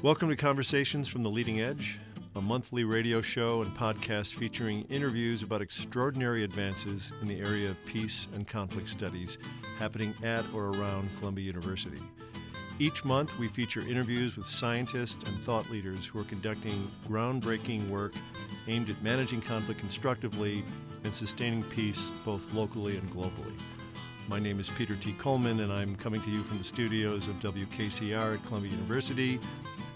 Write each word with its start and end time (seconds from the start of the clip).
Welcome 0.00 0.28
to 0.28 0.36
Conversations 0.36 1.08
from 1.08 1.24
the 1.24 1.28
Leading 1.28 1.60
Edge, 1.60 1.98
a 2.36 2.40
monthly 2.40 2.84
radio 2.84 3.20
show 3.20 3.62
and 3.62 3.76
podcast 3.76 4.34
featuring 4.34 4.84
interviews 4.90 5.42
about 5.42 5.60
extraordinary 5.60 6.44
advances 6.44 7.10
in 7.20 7.26
the 7.26 7.40
area 7.40 7.68
of 7.68 7.84
peace 7.84 8.28
and 8.32 8.46
conflict 8.46 8.88
studies 8.88 9.38
happening 9.76 10.14
at 10.22 10.44
or 10.54 10.66
around 10.66 11.12
Columbia 11.18 11.46
University. 11.46 11.98
Each 12.78 13.04
month, 13.04 13.40
we 13.40 13.48
feature 13.48 13.80
interviews 13.80 14.36
with 14.36 14.46
scientists 14.46 15.28
and 15.28 15.42
thought 15.42 15.68
leaders 15.68 16.06
who 16.06 16.20
are 16.20 16.24
conducting 16.24 16.88
groundbreaking 17.08 17.88
work 17.88 18.12
aimed 18.68 18.90
at 18.90 19.02
managing 19.02 19.40
conflict 19.40 19.80
constructively 19.80 20.62
and 21.02 21.12
sustaining 21.12 21.64
peace 21.64 22.12
both 22.24 22.54
locally 22.54 22.96
and 22.98 23.10
globally. 23.10 23.58
My 24.28 24.38
name 24.38 24.60
is 24.60 24.68
Peter 24.68 24.94
T. 24.94 25.14
Coleman, 25.14 25.60
and 25.60 25.72
I'm 25.72 25.96
coming 25.96 26.20
to 26.20 26.30
you 26.30 26.42
from 26.42 26.58
the 26.58 26.64
studios 26.64 27.26
of 27.26 27.34
WKCR 27.40 28.34
at 28.34 28.44
Columbia 28.44 28.70
University. 28.70 29.40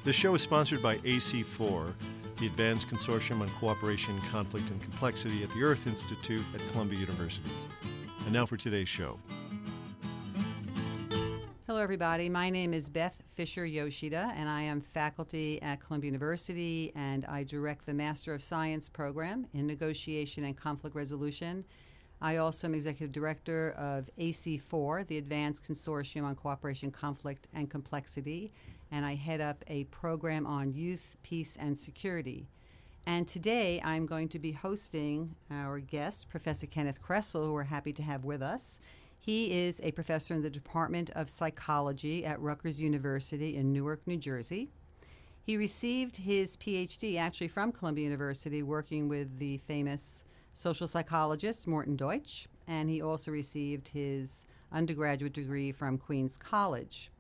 This 0.05 0.17
show 0.17 0.35
is 0.35 0.43
sponsored 0.43 0.83
by 0.83 0.97
AC4, 0.97 1.93
the 2.41 2.47
Advanced 2.47 2.89
Consortium 2.89 3.41
on 3.41 3.49
Cooperation, 3.51 4.19
Conflict, 4.33 4.69
and 4.69 4.83
Complexity 4.83 5.45
at 5.45 5.51
the 5.51 5.63
Earth 5.63 5.87
Institute 5.87 6.43
at 6.57 6.61
Columbia 6.73 6.99
University. 6.99 7.49
And 8.25 8.33
now 8.33 8.45
for 8.45 8.57
today's 8.57 8.89
show. 8.89 9.21
Hello, 11.69 11.81
everybody. 11.81 12.29
My 12.29 12.51
name 12.51 12.75
is 12.75 12.89
Beth 12.89 13.23
Fisher 13.29 13.65
Yoshida, 13.65 14.33
and 14.35 14.49
I 14.49 14.63
am 14.63 14.81
faculty 14.81 15.63
at 15.63 15.79
Columbia 15.79 16.09
University, 16.09 16.91
and 16.97 17.25
I 17.27 17.45
direct 17.45 17.87
the 17.87 17.95
Master 17.95 18.35
of 18.35 18.43
Science 18.43 18.89
program 18.89 19.47
in 19.55 19.69
Negotiation 19.69 20.43
and 20.43 20.57
Conflict 20.57 20.97
Resolution. 20.97 21.65
I 22.21 22.39
also 22.39 22.67
am 22.67 22.75
executive 22.75 23.13
director 23.13 23.71
of 23.79 24.11
AC4, 24.19 25.07
the 25.07 25.19
Advanced 25.19 25.63
Consortium 25.63 26.25
on 26.25 26.35
Cooperation, 26.35 26.91
Conflict, 26.91 27.47
and 27.55 27.71
Complexity, 27.71 28.53
and 28.93 29.07
I 29.07 29.15
head 29.15 29.41
up 29.41 29.65
a 29.67 29.85
program 29.85 30.47
on 30.47 30.73
youth, 30.73 31.17
peace, 31.23 31.57
and 31.59 31.77
security. 31.77 32.47
And 33.07 33.27
today 33.27 33.81
I'm 33.83 34.07
going 34.07 34.29
to 34.29 34.39
be 34.39 34.53
hosting 34.53 35.35
our 35.51 35.81
guest, 35.81 36.29
Professor 36.29 36.67
Kenneth 36.67 37.03
Kressel, 37.03 37.47
who 37.47 37.53
we're 37.55 37.65
happy 37.65 37.93
to 37.95 38.03
have 38.03 38.25
with 38.25 38.43
us. 38.43 38.79
He 39.19 39.65
is 39.67 39.81
a 39.83 39.93
professor 39.93 40.35
in 40.35 40.43
the 40.43 40.51
Department 40.51 41.11
of 41.17 41.31
Psychology 41.31 42.25
at 42.27 42.41
Rutgers 42.41 42.81
University 42.81 43.57
in 43.57 43.73
Newark, 43.73 44.07
New 44.07 44.19
Jersey. 44.19 44.69
He 45.43 45.57
received 45.57 46.19
his 46.19 46.57
PhD 46.59 47.19
actually 47.19 47.49
from 47.49 47.73
Columbia 47.73 48.05
University, 48.05 48.63
working 48.63 49.09
with 49.09 49.39
the 49.39 49.57
famous 49.59 50.23
social 50.55 50.87
psychologist 50.87 51.67
Morton 51.67 51.97
Deutsch, 51.97 52.47
and 52.69 52.91
he 52.91 53.01
also 53.01 53.31
received 53.31 53.89
his 53.89 54.45
undergraduate 54.71 55.33
degree 55.33 55.73
from 55.73 55.99
Queens 55.99 56.37
College. 56.37 57.11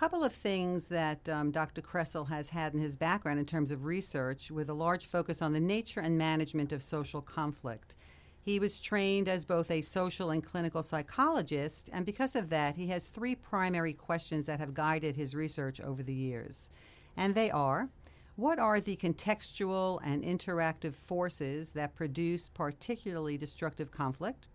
Couple 0.00 0.24
of 0.24 0.32
things 0.32 0.86
that 0.86 1.28
um, 1.28 1.50
Dr. 1.50 1.82
Kressel 1.82 2.26
has 2.30 2.48
had 2.48 2.72
in 2.72 2.80
his 2.80 2.96
background 2.96 3.38
in 3.38 3.44
terms 3.44 3.70
of 3.70 3.84
research, 3.84 4.50
with 4.50 4.70
a 4.70 4.72
large 4.72 5.04
focus 5.04 5.42
on 5.42 5.52
the 5.52 5.60
nature 5.60 6.00
and 6.00 6.16
management 6.16 6.72
of 6.72 6.82
social 6.82 7.20
conflict. 7.20 7.96
He 8.40 8.58
was 8.58 8.80
trained 8.80 9.28
as 9.28 9.44
both 9.44 9.70
a 9.70 9.82
social 9.82 10.30
and 10.30 10.42
clinical 10.42 10.82
psychologist, 10.82 11.90
and 11.92 12.06
because 12.06 12.34
of 12.34 12.48
that, 12.48 12.76
he 12.76 12.86
has 12.86 13.08
three 13.08 13.34
primary 13.34 13.92
questions 13.92 14.46
that 14.46 14.58
have 14.58 14.72
guided 14.72 15.16
his 15.16 15.34
research 15.34 15.82
over 15.82 16.02
the 16.02 16.14
years. 16.14 16.70
And 17.14 17.34
they 17.34 17.50
are 17.50 17.90
What 18.36 18.58
are 18.58 18.80
the 18.80 18.96
contextual 18.96 20.00
and 20.02 20.24
interactive 20.24 20.94
forces 20.94 21.72
that 21.72 21.94
produce 21.94 22.48
particularly 22.48 23.36
destructive 23.36 23.90
conflict? 23.90 24.48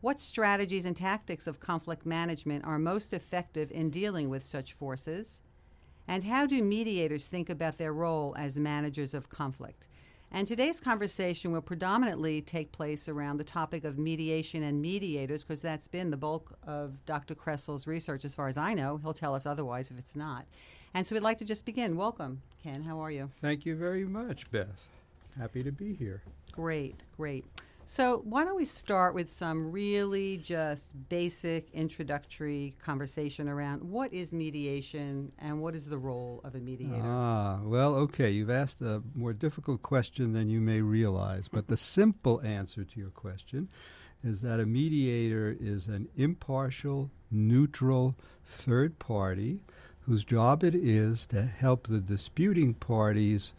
What 0.00 0.20
strategies 0.20 0.84
and 0.84 0.96
tactics 0.96 1.48
of 1.48 1.58
conflict 1.58 2.06
management 2.06 2.64
are 2.64 2.78
most 2.78 3.12
effective 3.12 3.72
in 3.72 3.90
dealing 3.90 4.28
with 4.28 4.44
such 4.44 4.72
forces? 4.72 5.42
And 6.06 6.22
how 6.22 6.46
do 6.46 6.62
mediators 6.62 7.26
think 7.26 7.50
about 7.50 7.78
their 7.78 7.92
role 7.92 8.32
as 8.38 8.60
managers 8.60 9.12
of 9.12 9.28
conflict? 9.28 9.88
And 10.30 10.46
today's 10.46 10.80
conversation 10.80 11.50
will 11.50 11.62
predominantly 11.62 12.40
take 12.40 12.70
place 12.70 13.08
around 13.08 13.38
the 13.38 13.44
topic 13.44 13.84
of 13.84 13.98
mediation 13.98 14.62
and 14.62 14.80
mediators, 14.80 15.42
because 15.42 15.62
that's 15.62 15.88
been 15.88 16.12
the 16.12 16.16
bulk 16.16 16.56
of 16.62 17.04
Dr. 17.04 17.34
Kressel's 17.34 17.88
research, 17.88 18.24
as 18.24 18.36
far 18.36 18.46
as 18.46 18.56
I 18.56 18.74
know. 18.74 18.98
He'll 18.98 19.12
tell 19.12 19.34
us 19.34 19.46
otherwise 19.46 19.90
if 19.90 19.98
it's 19.98 20.14
not. 20.14 20.46
And 20.94 21.04
so 21.04 21.16
we'd 21.16 21.24
like 21.24 21.38
to 21.38 21.44
just 21.44 21.64
begin. 21.64 21.96
Welcome, 21.96 22.40
Ken. 22.62 22.82
How 22.82 23.00
are 23.00 23.10
you? 23.10 23.30
Thank 23.40 23.66
you 23.66 23.74
very 23.74 24.04
much, 24.04 24.48
Beth. 24.52 24.86
Happy 25.36 25.64
to 25.64 25.72
be 25.72 25.92
here. 25.92 26.22
Great, 26.52 27.00
great. 27.16 27.44
So, 27.90 28.20
why 28.24 28.44
don't 28.44 28.54
we 28.54 28.66
start 28.66 29.14
with 29.14 29.30
some 29.30 29.72
really 29.72 30.36
just 30.36 30.92
basic 31.08 31.70
introductory 31.72 32.74
conversation 32.78 33.48
around 33.48 33.82
what 33.82 34.12
is 34.12 34.30
mediation 34.30 35.32
and 35.38 35.62
what 35.62 35.74
is 35.74 35.86
the 35.86 35.96
role 35.96 36.42
of 36.44 36.54
a 36.54 36.58
mediator? 36.58 37.00
Ah, 37.02 37.60
well, 37.64 37.94
okay. 37.94 38.30
You've 38.30 38.50
asked 38.50 38.82
a 38.82 39.02
more 39.14 39.32
difficult 39.32 39.80
question 39.80 40.34
than 40.34 40.50
you 40.50 40.60
may 40.60 40.82
realize, 40.82 41.48
but 41.48 41.68
the 41.68 41.78
simple 41.78 42.42
answer 42.42 42.84
to 42.84 43.00
your 43.00 43.08
question 43.08 43.70
is 44.22 44.42
that 44.42 44.60
a 44.60 44.66
mediator 44.66 45.56
is 45.58 45.86
an 45.86 46.08
impartial, 46.14 47.10
neutral 47.30 48.14
third 48.44 48.98
party 48.98 49.62
whose 50.00 50.24
job 50.24 50.62
it 50.62 50.74
is 50.74 51.24
to 51.28 51.42
help 51.42 51.86
the 51.86 52.00
disputing 52.00 52.74
parties 52.74 53.54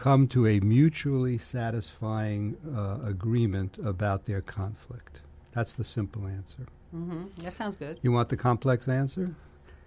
come 0.00 0.26
to 0.26 0.46
a 0.46 0.58
mutually 0.60 1.36
satisfying 1.36 2.56
uh, 2.74 3.06
agreement 3.06 3.76
about 3.84 4.24
their 4.24 4.40
conflict. 4.40 5.20
That's 5.52 5.74
the 5.74 5.84
simple 5.84 6.26
answer. 6.26 6.66
Mm-hmm. 6.96 7.24
That 7.42 7.54
sounds 7.54 7.76
good. 7.76 7.98
You 8.00 8.10
want 8.10 8.30
the 8.30 8.36
complex 8.38 8.88
answer? 8.88 9.28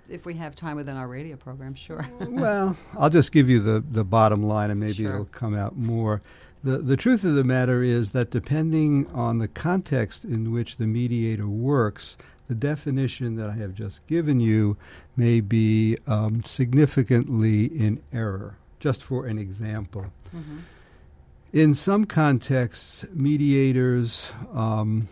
If 0.07 0.23
we 0.27 0.35
have 0.35 0.53
time 0.53 0.75
within 0.75 0.97
our 0.97 1.07
radio 1.07 1.35
program, 1.35 1.73
sure. 1.73 2.07
well, 2.19 2.77
I'll 2.95 3.09
just 3.09 3.31
give 3.31 3.49
you 3.49 3.59
the, 3.59 3.83
the 3.89 4.03
bottom 4.03 4.43
line 4.43 4.69
and 4.69 4.79
maybe 4.79 4.93
Sure. 4.93 5.13
it'll 5.13 5.25
come 5.25 5.55
out 5.57 5.77
more. 5.77 6.21
The, 6.63 6.77
the 6.77 6.95
truth 6.95 7.23
of 7.23 7.33
the 7.33 7.43
matter 7.43 7.81
is 7.81 8.11
that 8.11 8.29
depending 8.29 9.07
on 9.15 9.39
the 9.39 9.47
context 9.47 10.25
in 10.25 10.51
which 10.51 10.77
the 10.77 10.85
mediator 10.85 11.47
works, 11.47 12.17
the 12.47 12.53
definition 12.53 13.35
that 13.37 13.49
I 13.49 13.53
have 13.53 13.73
just 13.73 14.05
given 14.05 14.39
you 14.39 14.77
may 15.17 15.39
be 15.39 15.97
um, 16.05 16.43
significantly 16.43 17.65
in 17.65 18.03
error. 18.13 18.57
Just 18.83 19.01
for 19.01 19.25
an 19.25 19.37
example. 19.37 20.07
Mhm. 20.35 20.59
In 21.53 21.73
some 21.73 22.03
contexts, 22.03 23.05
mediators 23.13 24.33
um, 24.53 25.07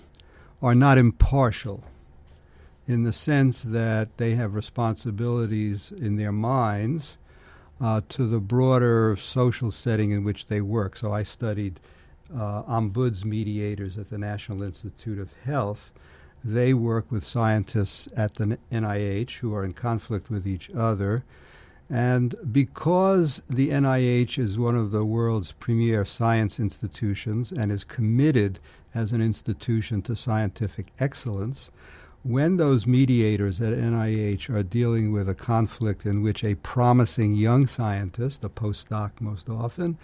are 0.62 0.76
not 0.76 0.98
impartial 0.98 1.82
in 2.86 3.04
the 3.04 3.14
sense 3.14 3.64
that 3.64 4.18
they 4.18 4.36
have 4.36 4.56
responsibilities 4.56 5.90
in 5.98 6.18
their 6.18 6.34
minds 6.34 7.18
uh, 7.80 8.02
to 8.10 8.28
the 8.28 8.42
broader 8.42 9.16
social 9.16 9.72
setting 9.72 10.12
in 10.12 10.26
which 10.26 10.48
they 10.48 10.60
work. 10.60 10.98
So 10.98 11.14
I 11.14 11.24
studied 11.24 11.80
uh, 12.36 12.64
ombuds 12.64 13.24
mediators 13.24 13.98
at 13.98 14.10
the 14.10 14.18
National 14.18 14.64
Institute 14.64 15.18
of 15.18 15.32
Health. 15.46 15.92
They 16.44 16.74
work 16.74 17.10
with 17.10 17.24
scientists 17.24 18.10
at 18.18 18.36
the 18.36 18.58
NIH 18.70 19.38
who 19.38 19.56
are 19.56 19.64
in 19.64 19.72
conflict 19.72 20.30
with 20.30 20.46
each 20.46 20.70
other. 20.72 21.24
And 21.92 22.36
because 22.54 23.42
the 23.50 23.70
NIH 23.70 24.38
is 24.38 24.58
one 24.58 24.78
of 24.78 24.92
the 24.92 25.04
world's 25.04 25.52
premier 25.52 26.06
science 26.06 26.58
institutions 26.58 27.52
and 27.52 27.70
is 27.70 27.84
committed 27.84 28.60
as 28.96 29.12
an 29.12 29.22
institution 29.22 30.02
to 30.04 30.16
scientific 30.16 30.94
excellence, 31.00 31.70
when 32.24 32.56
those 32.56 32.88
mediators 32.88 33.60
at 33.60 33.74
NIH 33.74 34.50
are 34.50 34.64
dealing 34.64 35.12
with 35.12 35.28
a 35.28 35.36
conflict 35.36 36.06
in 36.06 36.22
which 36.22 36.46
a 36.46 36.56
promising 36.56 37.34
young 37.34 37.68
scientist, 37.68 38.46
a 38.46 38.50
postdoc 38.50 39.20
most 39.20 39.50
often, 39.50 39.98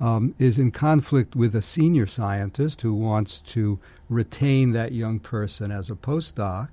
um, 0.00 0.34
is 0.38 0.56
in 0.56 0.70
conflict 0.70 1.36
with 1.36 1.54
a 1.54 1.60
senior 1.60 2.06
scientist 2.06 2.80
who 2.80 2.94
wants 2.94 3.40
to 3.40 3.78
retain 4.08 4.72
that 4.72 4.92
young 4.92 5.18
person 5.18 5.70
as 5.70 5.90
a 5.90 5.94
postdoc, 5.94 6.68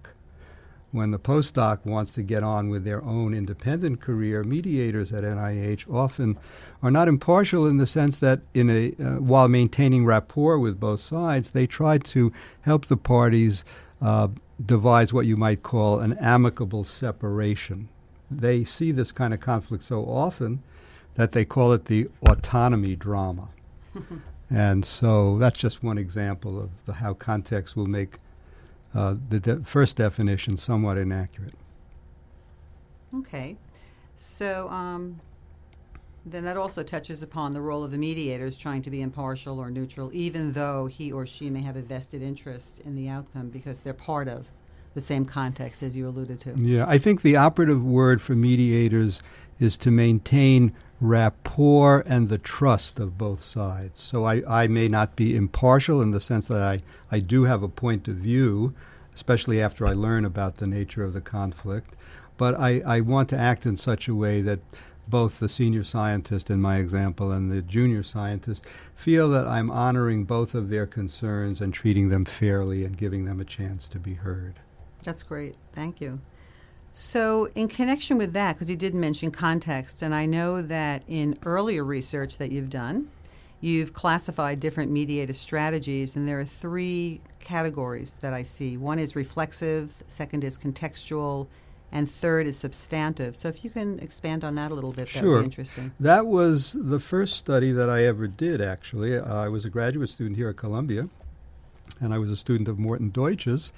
when 0.95 1.11
the 1.11 1.19
postdoc 1.19 1.85
wants 1.85 2.13
to 2.13 2.23
get 2.23 2.41
on 2.41 2.69
with 2.69 2.85
their 2.85 3.03
own 3.03 3.33
independent 3.33 3.99
career, 3.99 4.45
mediators 4.45 5.11
at 5.11 5.25
NIH 5.25 5.93
often 5.93 6.37
are 6.81 6.89
not 6.89 7.09
impartial 7.09 7.67
in 7.67 7.75
the 7.75 7.85
sense 7.85 8.19
that, 8.19 8.39
in 8.53 8.69
a 8.69 8.93
uh, 9.03 9.19
while 9.19 9.49
maintaining 9.49 10.05
rapport 10.05 10.57
with 10.57 10.79
both 10.79 11.01
sides, 11.01 11.51
they 11.51 11.67
try 11.67 11.97
to 11.97 12.31
help 12.61 12.85
the 12.85 12.95
parties 12.95 13.65
uh, 14.01 14.29
devise 14.65 15.11
what 15.11 15.25
you 15.25 15.35
might 15.35 15.63
call 15.63 15.99
an 15.99 16.13
amicable 16.13 16.85
separation. 16.85 17.89
They 18.31 18.63
see 18.63 18.93
this 18.93 19.11
kind 19.11 19.33
of 19.33 19.41
conflict 19.41 19.83
so 19.83 20.05
often 20.05 20.63
that 21.15 21.33
they 21.33 21.43
call 21.43 21.73
it 21.73 21.85
the 21.85 22.07
autonomy 22.21 22.95
drama. 22.95 23.49
and 24.49 24.85
so 24.85 25.37
that's 25.39 25.57
just 25.57 25.83
one 25.83 25.97
example 25.97 26.57
of 26.57 26.69
the, 26.85 26.93
how 26.93 27.13
context 27.13 27.75
will 27.75 27.87
make 27.87 28.17
uh, 28.95 29.15
the 29.29 29.39
de- 29.39 29.59
first 29.63 29.97
definition 29.97 30.57
somewhat 30.57 30.97
inaccurate. 30.97 31.53
Okay. 33.13 33.57
So 34.15 34.69
um, 34.69 35.19
then 36.25 36.43
that 36.45 36.57
also 36.57 36.81
touches 36.81 37.21
upon 37.21 37.53
the 37.53 37.61
role 37.61 37.83
of 37.83 37.91
the 37.91 37.97
mediators 37.97 38.57
trying 38.57 38.81
to 38.83 38.89
be 38.89 39.01
impartial 39.01 39.59
or 39.59 39.69
neutral, 39.69 40.09
even 40.13 40.53
though 40.53 40.87
he 40.87 41.11
or 41.11 41.27
she 41.27 41.49
may 41.49 41.61
have 41.61 41.75
a 41.75 41.81
vested 41.81 42.21
interest 42.21 42.79
in 42.79 42.95
the 42.95 43.09
outcome 43.09 43.49
because 43.49 43.81
they're 43.81 43.93
part 43.93 44.27
of 44.27 44.47
the 44.95 45.01
same 45.01 45.25
context 45.25 45.83
as 45.83 45.95
you 45.95 46.07
alluded 46.07 46.39
to. 46.39 46.53
Yeah, 46.55 46.85
I 46.87 46.97
think 46.97 47.21
the 47.21 47.35
operative 47.35 47.83
word 47.83 48.21
for 48.21 48.33
mediators 48.33 49.21
is 49.59 49.77
to 49.77 49.91
maintain 49.91 50.73
rapport 51.01 52.03
and 52.07 52.29
the 52.29 52.37
trust 52.37 52.99
of 52.99 53.17
both 53.17 53.43
sides. 53.43 53.99
So 53.99 54.25
I, 54.25 54.63
I 54.63 54.67
may 54.67 54.87
not 54.87 55.15
be 55.15 55.35
impartial 55.35 56.01
in 56.01 56.11
the 56.11 56.21
sense 56.21 56.47
that 56.47 56.61
I, 56.61 56.81
I 57.11 57.19
do 57.19 57.43
have 57.43 57.63
a 57.63 57.67
point 57.67 58.07
of 58.07 58.15
view, 58.15 58.73
especially 59.13 59.61
after 59.61 59.85
I 59.85 59.93
learn 59.93 60.25
about 60.25 60.55
the 60.55 60.67
nature 60.67 61.03
of 61.03 61.13
the 61.13 61.21
conflict, 61.21 61.95
but 62.37 62.59
I, 62.59 62.81
I 62.85 63.01
want 63.01 63.29
to 63.29 63.39
act 63.39 63.65
in 63.65 63.77
such 63.77 64.07
a 64.07 64.15
way 64.15 64.41
that 64.41 64.59
both 65.07 65.39
the 65.39 65.49
senior 65.49 65.83
scientist 65.83 66.49
in 66.49 66.61
my 66.61 66.77
example 66.77 67.31
and 67.31 67.51
the 67.51 67.61
junior 67.61 68.03
scientist 68.03 68.65
feel 68.95 69.29
that 69.29 69.47
I'm 69.47 69.69
honoring 69.69 70.23
both 70.23 70.55
of 70.55 70.69
their 70.69 70.87
concerns 70.87 71.61
and 71.61 71.73
treating 71.73 72.09
them 72.09 72.25
fairly 72.25 72.83
and 72.83 72.97
giving 72.97 73.25
them 73.25 73.39
a 73.39 73.45
chance 73.45 73.87
to 73.89 73.99
be 73.99 74.15
heard. 74.15 74.55
That's 75.03 75.23
great. 75.23 75.55
Thank 75.73 76.01
you. 76.01 76.19
So, 76.97 77.49
in 77.55 77.67
connection 77.67 78.17
with 78.17 78.31
that, 78.31 78.53
because 78.53 78.69
you 78.69 78.77
did 78.77 78.95
mention 78.95 79.29
context, 79.29 80.01
and 80.01 80.15
I 80.15 80.25
know 80.25 80.61
that 80.61 81.03
in 81.09 81.37
earlier 81.43 81.83
research 81.83 82.37
that 82.37 82.53
you've 82.53 82.69
done, 82.69 83.09
you've 83.59 83.91
classified 83.91 84.61
different 84.61 84.93
mediated 84.93 85.35
strategies, 85.35 86.15
and 86.15 86.25
there 86.25 86.39
are 86.39 86.45
three 86.45 87.19
categories 87.41 88.15
that 88.21 88.31
I 88.31 88.43
see. 88.43 88.77
One 88.77 88.97
is 88.97 89.13
reflexive, 89.13 89.93
second 90.07 90.45
is 90.45 90.57
contextual, 90.57 91.47
and 91.91 92.09
third 92.09 92.47
is 92.47 92.57
substantive. 92.57 93.35
So, 93.35 93.49
if 93.49 93.65
you 93.65 93.69
can 93.69 93.99
expand 93.99 94.45
on 94.45 94.55
that 94.55 94.71
a 94.71 94.73
little 94.73 94.93
bit, 94.93 95.11
that 95.11 95.19
sure. 95.19 95.31
would 95.31 95.39
be 95.39 95.45
interesting. 95.47 95.91
That 95.99 96.27
was 96.27 96.77
the 96.79 97.01
first 97.01 97.35
study 97.35 97.73
that 97.73 97.89
I 97.89 98.05
ever 98.05 98.25
did, 98.25 98.61
actually. 98.61 99.17
Uh, 99.17 99.35
I 99.35 99.49
was 99.49 99.65
a 99.65 99.69
graduate 99.69 100.11
student 100.11 100.37
here 100.37 100.47
at 100.47 100.55
Columbia, 100.55 101.09
and 101.99 102.13
I 102.13 102.19
was 102.19 102.29
a 102.29 102.37
student 102.37 102.69
of 102.69 102.79
Morton 102.79 103.09
Deutsch's. 103.09 103.73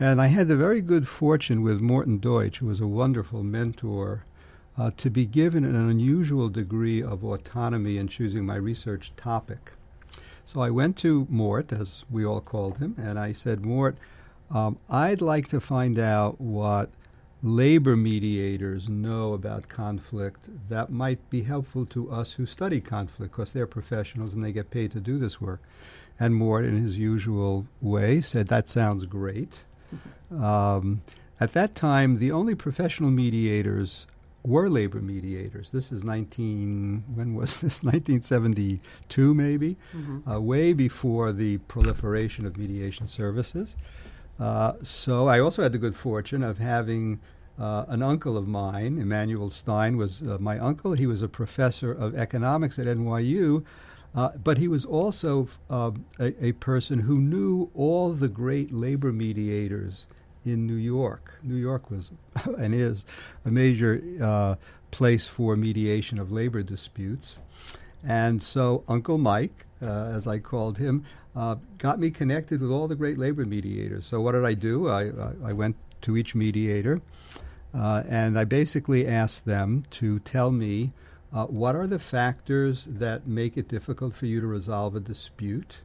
And 0.00 0.20
I 0.20 0.28
had 0.28 0.46
the 0.46 0.54
very 0.54 0.80
good 0.80 1.08
fortune 1.08 1.62
with 1.62 1.80
Morton 1.80 2.18
Deutsch, 2.18 2.58
who 2.58 2.66
was 2.66 2.78
a 2.78 2.86
wonderful 2.86 3.42
mentor, 3.42 4.24
uh, 4.76 4.92
to 4.96 5.10
be 5.10 5.26
given 5.26 5.64
an 5.64 5.74
unusual 5.74 6.48
degree 6.48 7.02
of 7.02 7.24
autonomy 7.24 7.96
in 7.96 8.06
choosing 8.06 8.46
my 8.46 8.54
research 8.54 9.12
topic. 9.16 9.72
So 10.46 10.60
I 10.60 10.70
went 10.70 10.96
to 10.98 11.26
Mort, 11.28 11.72
as 11.72 12.04
we 12.08 12.24
all 12.24 12.40
called 12.40 12.78
him, 12.78 12.94
and 12.96 13.18
I 13.18 13.32
said, 13.32 13.66
Mort, 13.66 13.96
um, 14.52 14.78
I'd 14.88 15.20
like 15.20 15.48
to 15.48 15.60
find 15.60 15.98
out 15.98 16.40
what 16.40 16.90
labor 17.42 17.96
mediators 17.96 18.88
know 18.88 19.32
about 19.32 19.68
conflict 19.68 20.48
that 20.68 20.90
might 20.90 21.28
be 21.28 21.42
helpful 21.42 21.84
to 21.86 22.10
us 22.10 22.32
who 22.32 22.46
study 22.46 22.80
conflict 22.80 23.32
because 23.32 23.52
they're 23.52 23.66
professionals 23.66 24.32
and 24.32 24.44
they 24.44 24.52
get 24.52 24.70
paid 24.70 24.92
to 24.92 25.00
do 25.00 25.18
this 25.18 25.40
work. 25.40 25.60
And 26.20 26.36
Mort, 26.36 26.64
in 26.64 26.82
his 26.82 26.98
usual 26.98 27.66
way, 27.80 28.20
said, 28.20 28.46
That 28.46 28.68
sounds 28.68 29.04
great. 29.04 29.60
Um, 30.30 31.00
at 31.40 31.52
that 31.52 31.74
time, 31.74 32.18
the 32.18 32.32
only 32.32 32.54
professional 32.54 33.10
mediators 33.10 34.06
were 34.44 34.68
labor 34.68 35.00
mediators. 35.00 35.70
This 35.70 35.92
is 35.92 36.04
19, 36.04 37.04
when 37.14 37.34
was 37.34 37.56
this? 37.60 37.82
1972, 37.82 39.34
maybe, 39.34 39.76
Mm-hmm. 39.96 40.30
uh, 40.30 40.40
way 40.40 40.72
before 40.72 41.32
the 41.32 41.58
proliferation 41.58 42.46
of 42.46 42.56
mediation 42.56 43.08
services. 43.08 43.76
Uh, 44.38 44.74
so 44.82 45.28
I 45.28 45.40
also 45.40 45.62
had 45.62 45.72
the 45.72 45.78
good 45.78 45.96
fortune 45.96 46.42
of 46.42 46.58
having 46.58 47.20
uh, 47.58 47.84
an 47.88 48.02
uncle 48.02 48.36
of 48.36 48.46
mine, 48.46 48.98
Emmanuel 49.00 49.50
Stein, 49.50 49.96
was 49.96 50.22
uh, 50.22 50.38
my 50.40 50.58
uncle. 50.60 50.92
He 50.92 51.06
was 51.08 51.22
a 51.22 51.28
professor 51.28 51.90
of 51.92 52.14
economics 52.14 52.78
at 52.78 52.86
NYU, 52.86 53.64
uh, 54.14 54.30
but 54.42 54.58
he 54.58 54.68
was 54.68 54.84
also 54.84 55.48
uh, 55.70 55.90
a, 56.18 56.46
a 56.46 56.52
person 56.52 57.00
who 57.00 57.18
knew 57.18 57.70
all 57.74 58.12
the 58.12 58.28
great 58.28 58.72
labor 58.72 59.12
mediators 59.12 60.06
in 60.44 60.66
New 60.66 60.74
York. 60.74 61.38
New 61.42 61.56
York 61.56 61.90
was 61.90 62.10
and 62.58 62.74
is 62.74 63.04
a 63.44 63.50
major 63.50 64.02
uh, 64.22 64.54
place 64.90 65.26
for 65.26 65.56
mediation 65.56 66.18
of 66.18 66.32
labor 66.32 66.62
disputes. 66.62 67.38
And 68.04 68.42
so 68.42 68.84
Uncle 68.88 69.18
Mike, 69.18 69.66
uh, 69.82 69.86
as 69.86 70.26
I 70.26 70.38
called 70.38 70.78
him, 70.78 71.04
uh, 71.36 71.56
got 71.78 72.00
me 72.00 72.10
connected 72.10 72.60
with 72.60 72.70
all 72.70 72.88
the 72.88 72.96
great 72.96 73.18
labor 73.18 73.44
mediators. 73.44 74.06
So 74.06 74.20
what 74.20 74.32
did 74.32 74.44
I 74.44 74.54
do? 74.54 74.88
I, 74.88 75.02
I, 75.08 75.32
I 75.46 75.52
went 75.52 75.76
to 76.02 76.16
each 76.16 76.34
mediator 76.34 77.00
uh, 77.74 78.02
and 78.08 78.38
I 78.38 78.44
basically 78.44 79.06
asked 79.06 79.44
them 79.44 79.84
to 79.92 80.18
tell 80.20 80.50
me 80.50 80.92
uh, 81.32 81.46
what 81.46 81.76
are 81.76 81.86
the 81.86 81.98
factors 81.98 82.86
that 82.90 83.26
make 83.26 83.56
it 83.56 83.68
difficult 83.68 84.14
for 84.14 84.26
you 84.26 84.40
to 84.40 84.46
resolve 84.46 84.96
a 84.96 85.00
dispute 85.00 85.82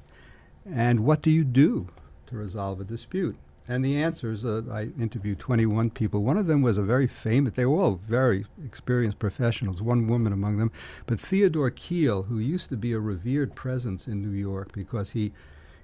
and 0.66 1.02
what 1.02 1.22
do 1.22 1.30
you 1.30 1.44
do 1.44 1.88
to 2.28 2.38
resolve 2.38 2.80
a 2.80 2.86
dispute? 2.86 3.36
And 3.68 3.84
the 3.84 3.96
answers, 3.96 4.44
uh, 4.44 4.62
I 4.72 4.90
interviewed 5.00 5.40
21 5.40 5.90
people. 5.92 6.24
One 6.24 6.38
of 6.38 6.48
them 6.48 6.62
was 6.62 6.78
a 6.78 6.84
very 6.84 7.08
famous, 7.08 7.54
they 7.54 7.66
were 7.66 7.82
all 7.82 8.00
very 8.08 8.46
experienced 8.64 9.20
professionals, 9.20 9.82
one 9.82 10.08
woman 10.08 10.34
among 10.34 10.58
them. 10.58 10.72
But 11.06 11.20
Theodore 11.20 11.72
Kheel, 11.72 12.24
who 12.24 12.40
used 12.40 12.70
to 12.70 12.78
be 12.78 12.92
a 12.92 13.00
revered 13.00 13.56
presence 13.56 14.08
in 14.08 14.22
New 14.22 14.38
York 14.38 14.74
because 14.74 15.12
he, 15.12 15.32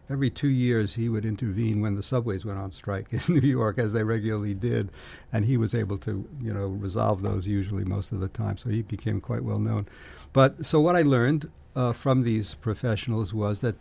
every 0.09 0.29
two 0.29 0.49
years, 0.49 0.95
he 0.95 1.09
would 1.09 1.25
intervene 1.25 1.81
when 1.81 1.95
the 1.95 2.03
subways 2.03 2.45
went 2.45 2.59
on 2.59 2.71
strike 2.71 3.07
in 3.11 3.21
New 3.35 3.47
York, 3.47 3.77
as 3.77 3.93
they 3.93 4.03
regularly 4.03 4.53
did. 4.53 4.91
And 5.31 5.45
he 5.45 5.57
was 5.57 5.75
able 5.75 5.97
to, 5.99 6.27
you 6.41 6.53
know, 6.53 6.67
resolve 6.67 7.21
those 7.21 7.47
usually 7.47 7.85
most 7.85 8.11
of 8.11 8.19
the 8.19 8.27
time. 8.27 8.57
So 8.57 8.69
he 8.69 8.81
became 8.81 9.21
quite 9.21 9.43
well 9.43 9.59
known. 9.59 9.87
But 10.33 10.65
so 10.65 10.79
what 10.79 10.95
I 10.95 11.01
learned 11.01 11.49
uh, 11.75 11.93
from 11.93 12.23
these 12.23 12.55
professionals 12.55 13.33
was 13.33 13.61
that 13.61 13.75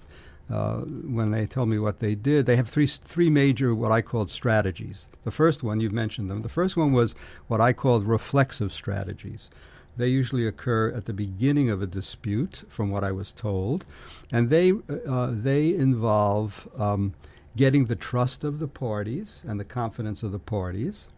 uh, 0.50 0.80
when 0.80 1.30
they 1.30 1.46
tell 1.46 1.66
me 1.66 1.78
what 1.78 2.00
they 2.00 2.14
did, 2.14 2.46
they 2.46 2.56
have 2.56 2.68
three 2.68 2.86
three 2.86 3.28
major 3.28 3.74
what 3.74 3.92
I 3.92 4.00
called 4.00 4.30
strategies. 4.30 5.06
The 5.24 5.30
first 5.30 5.62
one 5.62 5.80
you've 5.80 5.92
mentioned 5.92 6.30
them. 6.30 6.40
The 6.40 6.48
first 6.48 6.76
one 6.76 6.92
was 6.92 7.14
what 7.48 7.60
I 7.60 7.74
called 7.74 8.06
reflexive 8.06 8.72
strategies. 8.72 9.50
They 9.98 10.08
usually 10.08 10.46
occur 10.46 10.92
at 10.92 11.06
the 11.06 11.12
beginning 11.12 11.68
of 11.70 11.82
a 11.82 11.86
dispute, 11.86 12.62
from 12.68 12.90
what 12.92 13.02
I 13.02 13.10
was 13.10 13.32
told, 13.32 13.84
and 14.30 14.48
they 14.48 14.72
uh, 15.06 15.30
they 15.32 15.74
involve 15.74 16.68
um, 16.78 17.14
getting 17.56 17.86
the 17.86 17.96
trust 17.96 18.44
of 18.44 18.60
the 18.60 18.68
parties 18.68 19.42
and 19.46 19.58
the 19.58 19.64
confidence 19.64 20.22
of 20.22 20.30
the 20.30 20.38
parties, 20.38 21.08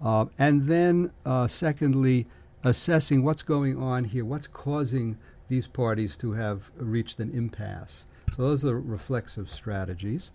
uh, 0.00 0.26
and 0.38 0.68
then 0.68 1.10
uh, 1.26 1.48
secondly, 1.48 2.26
assessing 2.62 3.24
what's 3.24 3.42
going 3.42 3.76
on 3.76 4.04
here, 4.04 4.24
what's 4.24 4.46
causing 4.46 5.18
these 5.48 5.66
parties 5.66 6.16
to 6.18 6.32
have 6.32 6.70
reached 6.76 7.18
an 7.18 7.32
impasse. 7.32 8.04
So 8.36 8.42
those 8.42 8.64
are 8.64 8.78
reflexive 8.78 9.50
strategies. 9.50 10.30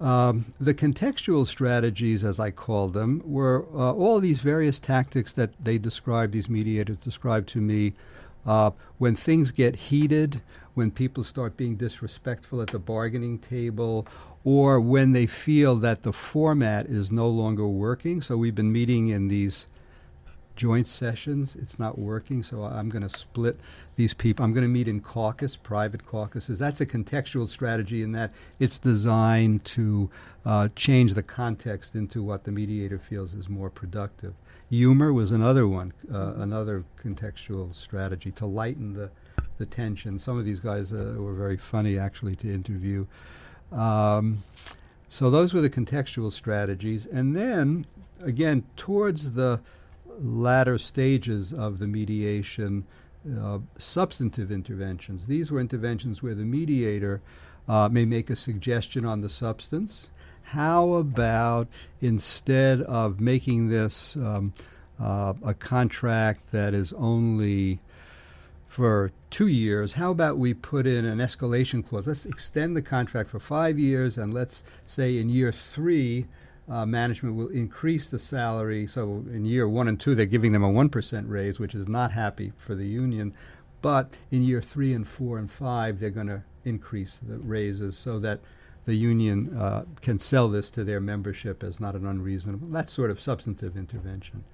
Um, 0.00 0.46
the 0.60 0.74
contextual 0.74 1.46
strategies, 1.46 2.22
as 2.22 2.38
I 2.38 2.52
called 2.52 2.94
them, 2.94 3.20
were 3.24 3.66
uh, 3.74 3.92
all 3.92 4.20
these 4.20 4.38
various 4.38 4.78
tactics 4.78 5.32
that 5.32 5.52
they 5.62 5.76
described, 5.78 6.32
these 6.32 6.48
mediators 6.48 6.98
described 6.98 7.48
to 7.50 7.60
me, 7.60 7.94
uh, 8.46 8.70
when 8.98 9.16
things 9.16 9.50
get 9.50 9.74
heated, 9.74 10.40
when 10.74 10.90
people 10.92 11.24
start 11.24 11.56
being 11.56 11.74
disrespectful 11.74 12.62
at 12.62 12.68
the 12.68 12.78
bargaining 12.78 13.38
table, 13.38 14.06
or 14.44 14.80
when 14.80 15.12
they 15.12 15.26
feel 15.26 15.74
that 15.76 16.02
the 16.02 16.12
format 16.12 16.86
is 16.86 17.10
no 17.10 17.28
longer 17.28 17.66
working. 17.66 18.22
So 18.22 18.36
we've 18.36 18.54
been 18.54 18.72
meeting 18.72 19.08
in 19.08 19.26
these 19.26 19.66
joint 20.58 20.88
sessions. 20.88 21.56
It's 21.56 21.78
not 21.78 21.98
working, 21.98 22.42
so 22.42 22.64
I'm 22.64 22.88
going 22.90 23.08
to 23.08 23.08
split 23.08 23.60
these 23.94 24.12
people. 24.12 24.44
I'm 24.44 24.52
going 24.52 24.64
to 24.64 24.68
meet 24.68 24.88
in 24.88 25.00
caucus, 25.00 25.56
private 25.56 26.04
caucuses. 26.04 26.58
That's 26.58 26.80
a 26.80 26.86
contextual 26.86 27.48
strategy 27.48 28.02
in 28.02 28.10
that 28.12 28.32
it's 28.58 28.76
designed 28.76 29.64
to 29.66 30.10
uh, 30.44 30.68
change 30.74 31.14
the 31.14 31.22
context 31.22 31.94
into 31.94 32.24
what 32.24 32.42
the 32.42 32.50
mediator 32.50 32.98
feels 32.98 33.34
is 33.34 33.48
more 33.48 33.70
productive. 33.70 34.34
Humor 34.68 35.12
was 35.12 35.30
another 35.30 35.68
one, 35.68 35.92
uh, 36.12 36.34
another 36.36 36.84
contextual 37.00 37.72
strategy 37.72 38.32
to 38.32 38.44
lighten 38.44 38.94
the, 38.94 39.10
the 39.58 39.64
tension. 39.66 40.18
Some 40.18 40.38
of 40.38 40.44
these 40.44 40.60
guys 40.60 40.92
uh, 40.92 41.14
were 41.16 41.34
very 41.34 41.56
funny, 41.56 41.98
actually, 41.98 42.34
to 42.36 42.52
interview. 42.52 43.06
Um, 43.70 44.42
so 45.08 45.30
those 45.30 45.54
were 45.54 45.60
the 45.60 45.70
contextual 45.70 46.32
strategies. 46.32 47.06
And 47.06 47.36
then, 47.36 47.86
again, 48.20 48.64
towards 48.76 49.32
the 49.32 49.60
latter 50.20 50.78
stages 50.78 51.52
of 51.52 51.78
the 51.78 51.86
mediation, 51.86 52.84
uh, 53.40 53.58
substantive 53.78 54.50
interventions. 54.50 55.26
These 55.26 55.50
were 55.50 55.60
interventions 55.60 56.22
where 56.22 56.34
the 56.34 56.44
mediator 56.44 57.20
uh, 57.68 57.88
may 57.88 58.04
make 58.04 58.30
a 58.30 58.36
suggestion 58.36 59.04
on 59.04 59.20
the 59.20 59.28
substance. 59.28 60.08
How 60.42 60.94
about 60.94 61.68
instead 62.00 62.80
of 62.82 63.20
making 63.20 63.68
this 63.68 64.16
um, 64.16 64.54
uh, 64.98 65.34
a 65.44 65.54
contract 65.54 66.50
that 66.52 66.72
is 66.74 66.92
only 66.94 67.80
for 68.66 69.12
two 69.30 69.48
years, 69.48 69.92
how 69.92 70.10
about 70.10 70.38
we 70.38 70.54
put 70.54 70.86
in 70.86 71.04
an 71.04 71.18
escalation 71.18 71.86
clause? 71.86 72.06
Let's 72.06 72.24
extend 72.24 72.76
the 72.76 72.82
contract 72.82 73.28
for 73.28 73.38
five 73.38 73.78
years, 73.78 74.16
and 74.16 74.32
let's 74.32 74.62
say 74.86 75.18
in 75.18 75.28
year 75.28 75.52
three, 75.52 76.26
uh, 76.68 76.84
management 76.84 77.34
will 77.34 77.48
increase 77.48 78.08
the 78.08 78.18
salary. 78.18 78.86
So 78.86 79.24
in 79.32 79.44
year 79.44 79.68
one 79.68 79.88
and 79.88 79.98
two, 79.98 80.14
they're 80.14 80.26
giving 80.26 80.52
them 80.52 80.64
a 80.64 80.70
1% 80.70 81.24
raise, 81.28 81.58
which 81.58 81.74
is 81.74 81.88
not 81.88 82.12
happy 82.12 82.52
for 82.58 82.74
the 82.74 82.86
union. 82.86 83.32
But 83.80 84.12
in 84.30 84.42
year 84.42 84.60
three 84.60 84.92
and 84.92 85.06
four 85.06 85.38
and 85.38 85.50
five, 85.50 85.98
they're 85.98 86.10
going 86.10 86.26
to 86.26 86.42
increase 86.64 87.20
the 87.26 87.38
raises 87.38 87.96
so 87.96 88.18
that 88.20 88.40
the 88.84 88.94
union 88.94 89.56
uh, 89.56 89.84
can 90.00 90.18
sell 90.18 90.48
this 90.48 90.70
to 90.72 90.84
their 90.84 91.00
membership 91.00 91.62
as 91.62 91.78
not 91.78 91.94
an 91.94 92.06
unreasonable. 92.06 92.68
That 92.68 92.90
sort 92.90 93.10
of 93.10 93.20
substantive 93.20 93.76
intervention. 93.76 94.44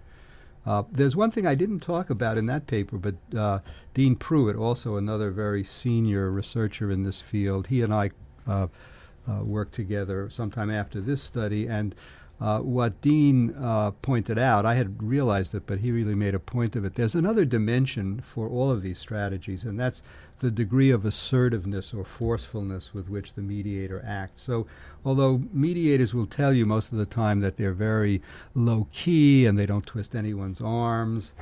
Uh, 0.66 0.82
there's 0.90 1.14
one 1.14 1.30
thing 1.30 1.46
I 1.46 1.54
didn't 1.54 1.80
talk 1.80 2.10
about 2.10 2.38
in 2.38 2.46
that 2.46 2.66
paper, 2.66 2.96
but 2.96 3.14
uh, 3.36 3.58
Dean 3.92 4.16
Pruitt, 4.16 4.56
also 4.56 4.96
another 4.96 5.30
very 5.30 5.62
senior 5.62 6.30
researcher 6.30 6.90
in 6.90 7.02
this 7.02 7.20
field, 7.20 7.66
he 7.66 7.82
and 7.82 7.92
I 7.92 8.10
uh, 9.28 9.42
worked 9.44 9.74
together 9.74 10.28
sometime 10.30 10.70
after 10.70 11.00
this 11.00 11.22
study, 11.22 11.66
and 11.66 11.94
uh, 12.40 12.58
what 12.58 13.00
Dean 13.00 13.54
uh, 13.54 13.92
pointed 14.02 14.38
out, 14.38 14.66
I 14.66 14.74
had 14.74 15.02
realized 15.02 15.54
it, 15.54 15.62
but 15.66 15.78
he 15.78 15.92
really 15.92 16.16
made 16.16 16.34
a 16.34 16.40
point 16.40 16.74
of 16.74 16.84
it. 16.84 16.96
There's 16.96 17.14
another 17.14 17.44
dimension 17.44 18.20
for 18.20 18.48
all 18.48 18.70
of 18.70 18.82
these 18.82 18.98
strategies, 18.98 19.64
and 19.64 19.78
that's 19.78 20.02
the 20.40 20.50
degree 20.50 20.90
of 20.90 21.06
assertiveness 21.06 21.94
or 21.94 22.04
forcefulness 22.04 22.92
with 22.92 23.08
which 23.08 23.34
the 23.34 23.42
mediator 23.42 24.02
acts. 24.04 24.42
So, 24.42 24.66
although 25.04 25.42
mediators 25.52 26.12
will 26.12 26.26
tell 26.26 26.52
you 26.52 26.66
most 26.66 26.90
of 26.90 26.98
the 26.98 27.06
time 27.06 27.40
that 27.40 27.56
they're 27.56 27.72
very 27.72 28.20
low 28.54 28.88
key 28.92 29.46
and 29.46 29.56
they 29.56 29.66
don't 29.66 29.86
twist 29.86 30.16
anyone's 30.16 30.60
arms, 30.60 31.34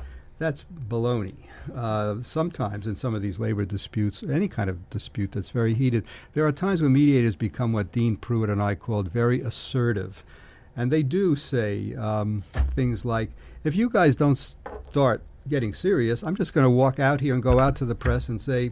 that's 0.43 0.65
baloney. 0.89 1.37
Uh, 1.73 2.15
sometimes 2.21 2.85
in 2.85 2.95
some 2.95 3.15
of 3.15 3.21
these 3.21 3.39
labor 3.39 3.63
disputes, 3.63 4.21
any 4.23 4.49
kind 4.49 4.69
of 4.69 4.89
dispute 4.89 5.31
that's 5.31 5.49
very 5.49 5.73
heated, 5.73 6.05
there 6.33 6.45
are 6.45 6.51
times 6.51 6.81
when 6.81 6.91
mediators 6.91 7.37
become 7.37 7.71
what 7.71 7.93
Dean 7.93 8.17
Pruitt 8.17 8.49
and 8.49 8.61
I 8.61 8.75
called 8.75 9.09
very 9.09 9.39
assertive. 9.39 10.23
And 10.75 10.91
they 10.91 11.01
do 11.01 11.35
say 11.35 11.95
um, 11.95 12.43
things 12.75 13.05
like, 13.05 13.29
if 13.63 13.75
you 13.75 13.89
guys 13.89 14.15
don't 14.17 14.35
start 14.35 15.23
getting 15.47 15.73
serious, 15.73 16.23
I'm 16.23 16.35
just 16.35 16.53
going 16.53 16.65
to 16.65 16.69
walk 16.69 16.99
out 16.99 17.21
here 17.21 17.33
and 17.33 17.41
go 17.41 17.59
out 17.59 17.77
to 17.77 17.85
the 17.85 17.95
press 17.95 18.27
and 18.27 18.41
say, 18.41 18.71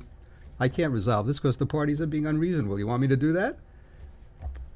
I 0.60 0.68
can't 0.68 0.92
resolve 0.92 1.26
this 1.26 1.40
because 1.40 1.58
the 1.58 1.66
parties 1.66 2.02
are 2.02 2.06
being 2.06 2.28
unreasonable. 2.28 2.78
You 2.80 2.88
want 2.88 3.02
me 3.02 3.08
to 3.08 3.18
do 3.18 3.32
that? 3.34 3.58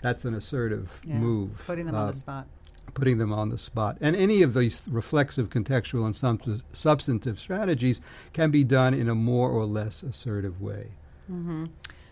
That's 0.02 0.24
an 0.24 0.36
assertive 0.36 1.02
yeah, 1.04 1.18
move. 1.18 1.62
Putting 1.66 1.88
them 1.88 1.96
uh, 1.96 2.00
on 2.00 2.06
the 2.08 2.12
uh, 2.12 2.14
spot. 2.14 2.48
Putting 2.94 3.18
them 3.18 3.34
on 3.34 3.50
the 3.50 3.58
spot. 3.58 3.98
And 4.00 4.16
any 4.16 4.42
of 4.42 4.54
these 4.54 4.82
reflexive, 4.88 5.50
contextual, 5.50 6.06
and 6.06 6.62
substantive 6.74 7.40
strategies 7.40 8.00
can 8.32 8.52
be 8.52 8.64
done 8.64 8.94
in 8.94 9.10
a 9.10 9.16
more 9.16 9.50
or 9.50 9.66
less 9.66 10.02
assertive 10.04 10.62
way. 10.62 10.88
Mm-hmm. 11.30 11.66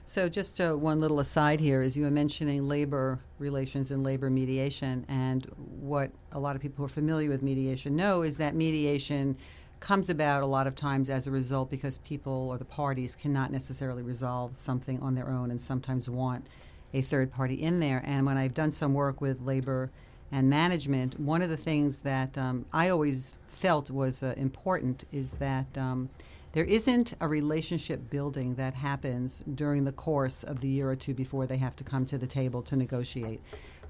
So, 0.05 0.27
just 0.27 0.59
uh, 0.59 0.73
one 0.73 0.99
little 0.99 1.21
aside 1.21 1.61
here 1.61 1.81
is 1.81 1.95
you 1.95 2.03
were 2.03 2.11
mentioning 2.11 2.67
labor 2.67 3.19
relations 3.39 3.89
and 3.91 4.03
labor 4.03 4.29
mediation, 4.29 5.05
and 5.07 5.45
what 5.79 6.11
a 6.33 6.39
lot 6.39 6.57
of 6.57 6.61
people 6.61 6.77
who 6.77 6.85
are 6.85 6.89
familiar 6.89 7.29
with 7.29 7.41
mediation 7.41 7.95
know 7.95 8.21
is 8.21 8.37
that 8.37 8.53
mediation 8.53 9.37
comes 9.79 10.09
about 10.09 10.43
a 10.43 10.45
lot 10.45 10.67
of 10.67 10.75
times 10.75 11.09
as 11.09 11.27
a 11.27 11.31
result 11.31 11.69
because 11.69 11.97
people 11.99 12.47
or 12.49 12.57
the 12.57 12.65
parties 12.65 13.15
cannot 13.15 13.51
necessarily 13.51 14.01
resolve 14.01 14.55
something 14.55 14.97
on 15.01 15.13
their 15.15 15.29
own 15.29 15.51
and 15.51 15.59
sometimes 15.59 16.09
want 16.09 16.47
a 16.93 17.01
third 17.01 17.31
party 17.31 17.55
in 17.55 17.79
there. 17.79 18.01
And 18.05 18.25
when 18.25 18.37
I've 18.37 18.53
done 18.53 18.71
some 18.71 18.93
work 18.93 19.19
with 19.19 19.41
labor 19.41 19.89
and 20.33 20.49
management, 20.49 21.19
one 21.19 21.43
of 21.43 21.49
the 21.51 21.57
things 21.57 21.99
that 21.99 22.35
um, 22.39 22.65
I 22.73 22.89
always 22.89 23.37
felt 23.45 23.91
was 23.91 24.23
uh, 24.23 24.33
important 24.35 25.05
is 25.11 25.33
that 25.33 25.77
um, 25.77 26.09
there 26.53 26.63
isn't 26.63 27.13
a 27.21 27.27
relationship 27.27 28.09
building 28.09 28.55
that 28.55 28.73
happens 28.73 29.43
during 29.53 29.85
the 29.85 29.91
course 29.91 30.41
of 30.41 30.59
the 30.59 30.67
year 30.67 30.89
or 30.89 30.95
two 30.95 31.13
before 31.13 31.45
they 31.45 31.57
have 31.57 31.75
to 31.75 31.83
come 31.83 32.03
to 32.07 32.17
the 32.17 32.25
table 32.25 32.63
to 32.63 32.75
negotiate. 32.75 33.41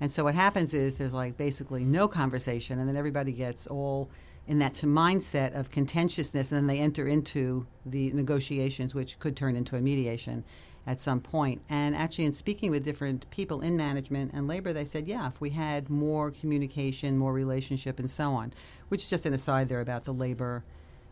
And 0.01 0.11
so 0.11 0.25
what 0.25 0.35
happens 0.35 0.73
is 0.73 0.97
there's 0.97 1.13
like 1.13 1.37
basically 1.37 1.85
no 1.85 2.09
conversation, 2.09 2.77
and 2.77 2.89
then 2.89 2.97
everybody 2.97 3.31
gets 3.31 3.65
all 3.65 4.09
in 4.45 4.59
that 4.59 4.73
mindset 4.73 5.57
of 5.57 5.71
contentiousness, 5.71 6.51
and 6.51 6.57
then 6.57 6.67
they 6.67 6.81
enter 6.81 7.07
into 7.07 7.65
the 7.85 8.11
negotiations, 8.11 8.93
which 8.93 9.17
could 9.19 9.37
turn 9.37 9.55
into 9.55 9.77
a 9.77 9.81
mediation 9.81 10.43
at 10.85 10.99
some 10.99 11.19
point. 11.19 11.61
And 11.69 11.95
actually, 11.95 12.25
in 12.25 12.33
speaking 12.33 12.71
with 12.71 12.83
different 12.83 13.29
people 13.29 13.61
in 13.61 13.77
management 13.77 14.33
and 14.33 14.47
labor, 14.47 14.73
they 14.73 14.85
said, 14.85 15.07
yeah, 15.07 15.27
if 15.27 15.39
we 15.39 15.51
had 15.51 15.89
more 15.89 16.31
communication, 16.31 17.17
more 17.17 17.33
relationship, 17.33 17.99
and 17.99 18.09
so 18.09 18.33
on, 18.33 18.53
which 18.89 19.03
is 19.03 19.09
just 19.09 19.25
an 19.25 19.33
aside 19.33 19.69
there 19.69 19.81
about 19.81 20.05
the 20.05 20.13
labor 20.13 20.63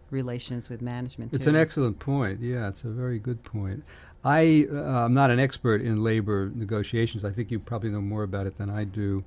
relations 0.10 0.70
with 0.70 0.82
management. 0.82 1.34
It's 1.34 1.46
too. 1.46 1.50
an 1.50 1.56
excellent 1.56 2.00
point. 2.00 2.42
Yeah, 2.42 2.68
it's 2.68 2.84
a 2.84 2.90
very 2.90 3.18
good 3.18 3.44
point. 3.44 3.84
I, 4.24 4.68
uh, 4.72 5.06
I'm 5.06 5.14
not 5.14 5.32
an 5.32 5.40
expert 5.40 5.82
in 5.82 6.04
labor 6.04 6.52
negotiations. 6.54 7.26
I 7.26 7.32
think 7.32 7.50
you 7.50 7.60
probably 7.60 7.90
know 7.90 8.02
more 8.02 8.24
about 8.24 8.46
it 8.46 8.58
than 8.58 8.70
I 8.70 8.84
do. 8.84 9.24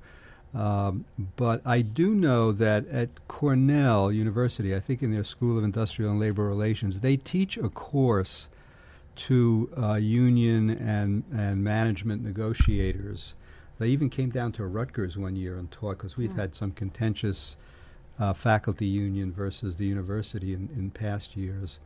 Um, 0.53 1.03
but 1.35 1.61
I 1.65 1.81
do 1.81 2.15
know 2.15 2.53
that 2.53 2.87
at 2.87 3.09
Cornell 3.27 4.09
University, 4.09 4.73
I 4.73 4.79
think 4.79 5.03
in 5.03 5.11
their 5.11 5.25
School 5.25 5.57
of 5.57 5.65
Industrial 5.65 6.11
and 6.11 6.19
Labor 6.19 6.45
Relations, 6.45 7.01
they 7.01 7.17
teach 7.17 7.57
a 7.57 7.67
course 7.67 8.47
to 9.15 9.69
uh, 9.77 9.93
union 9.95 10.69
and, 10.69 11.23
and 11.33 11.63
management 11.63 12.23
negotiators. 12.23 13.33
They 13.79 13.89
even 13.89 14.09
came 14.09 14.29
down 14.29 14.51
to 14.53 14.65
Rutgers 14.65 15.17
one 15.17 15.35
year 15.35 15.57
and 15.57 15.69
talked 15.69 15.99
because 15.99 16.17
we've 16.17 16.31
mm. 16.31 16.39
had 16.39 16.55
some 16.55 16.71
contentious 16.71 17.57
uh, 18.19 18.33
faculty 18.33 18.85
union 18.85 19.31
versus 19.31 19.75
the 19.75 19.85
university 19.85 20.53
in, 20.53 20.69
in 20.75 20.91
past 20.91 21.35
years. 21.35 21.79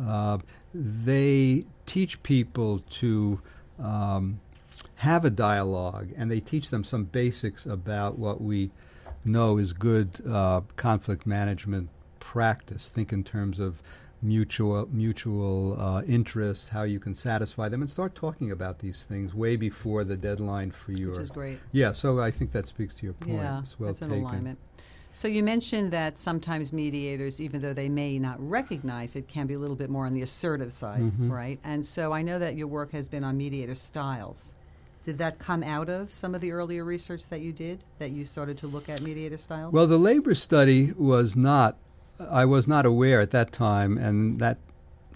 Uh, 0.00 0.38
they 0.74 1.64
teach 1.86 2.22
people 2.22 2.82
to 2.90 3.40
um, 3.78 4.40
have 4.96 5.24
a 5.24 5.30
dialogue 5.30 6.08
and 6.16 6.30
they 6.30 6.40
teach 6.40 6.70
them 6.70 6.84
some 6.84 7.04
basics 7.04 7.66
about 7.66 8.18
what 8.18 8.40
we 8.40 8.70
know 9.24 9.58
is 9.58 9.72
good 9.72 10.08
uh, 10.28 10.60
conflict 10.76 11.26
management 11.26 11.88
practice. 12.18 12.88
Think 12.88 13.12
in 13.12 13.24
terms 13.24 13.58
of 13.58 13.82
mutual 14.22 14.88
mutual 14.92 15.80
uh, 15.80 16.02
interests, 16.02 16.68
how 16.68 16.82
you 16.82 17.00
can 17.00 17.14
satisfy 17.14 17.68
them, 17.68 17.80
and 17.82 17.90
start 17.90 18.14
talking 18.14 18.50
about 18.50 18.78
these 18.78 19.04
things 19.04 19.34
way 19.34 19.56
before 19.56 20.04
the 20.04 20.16
deadline 20.16 20.70
for 20.70 20.92
your. 20.92 21.12
Which 21.12 21.20
is 21.20 21.30
great. 21.30 21.58
Yeah, 21.72 21.92
so 21.92 22.20
I 22.20 22.30
think 22.30 22.52
that 22.52 22.66
speaks 22.66 22.94
to 22.96 23.06
your 23.06 23.14
point. 23.14 23.36
Yeah, 23.36 23.60
it's 23.60 23.78
well 23.78 23.88
that's 23.88 24.00
taken. 24.00 24.16
an 24.16 24.22
alignment. 24.22 24.58
So 25.12 25.26
you 25.26 25.42
mentioned 25.42 25.90
that 25.92 26.18
sometimes 26.18 26.72
mediators, 26.72 27.40
even 27.40 27.60
though 27.60 27.72
they 27.72 27.88
may 27.88 28.18
not 28.18 28.36
recognize 28.48 29.16
it, 29.16 29.26
can 29.26 29.46
be 29.48 29.54
a 29.54 29.58
little 29.58 29.74
bit 29.74 29.90
more 29.90 30.06
on 30.06 30.14
the 30.14 30.22
assertive 30.22 30.72
side, 30.72 31.00
mm-hmm. 31.00 31.32
right? 31.32 31.58
And 31.64 31.84
so 31.84 32.12
I 32.12 32.22
know 32.22 32.38
that 32.38 32.56
your 32.56 32.68
work 32.68 32.92
has 32.92 33.08
been 33.08 33.24
on 33.24 33.36
mediator 33.36 33.74
styles. 33.74 34.54
Did 35.04 35.18
that 35.18 35.38
come 35.38 35.64
out 35.64 35.88
of 35.88 36.12
some 36.12 36.34
of 36.34 36.40
the 36.40 36.52
earlier 36.52 36.84
research 36.84 37.26
that 37.28 37.40
you 37.40 37.52
did, 37.52 37.84
that 37.98 38.10
you 38.10 38.24
started 38.24 38.56
to 38.58 38.68
look 38.68 38.88
at 38.88 39.00
mediator 39.00 39.38
styles? 39.38 39.72
Well, 39.72 39.86
the 39.86 39.98
labor 39.98 40.34
study 40.34 40.92
was 40.92 41.34
not, 41.34 41.76
I 42.28 42.44
was 42.44 42.68
not 42.68 42.86
aware 42.86 43.20
at 43.20 43.30
that 43.30 43.52
time, 43.52 43.96
and 43.96 44.38
that 44.40 44.58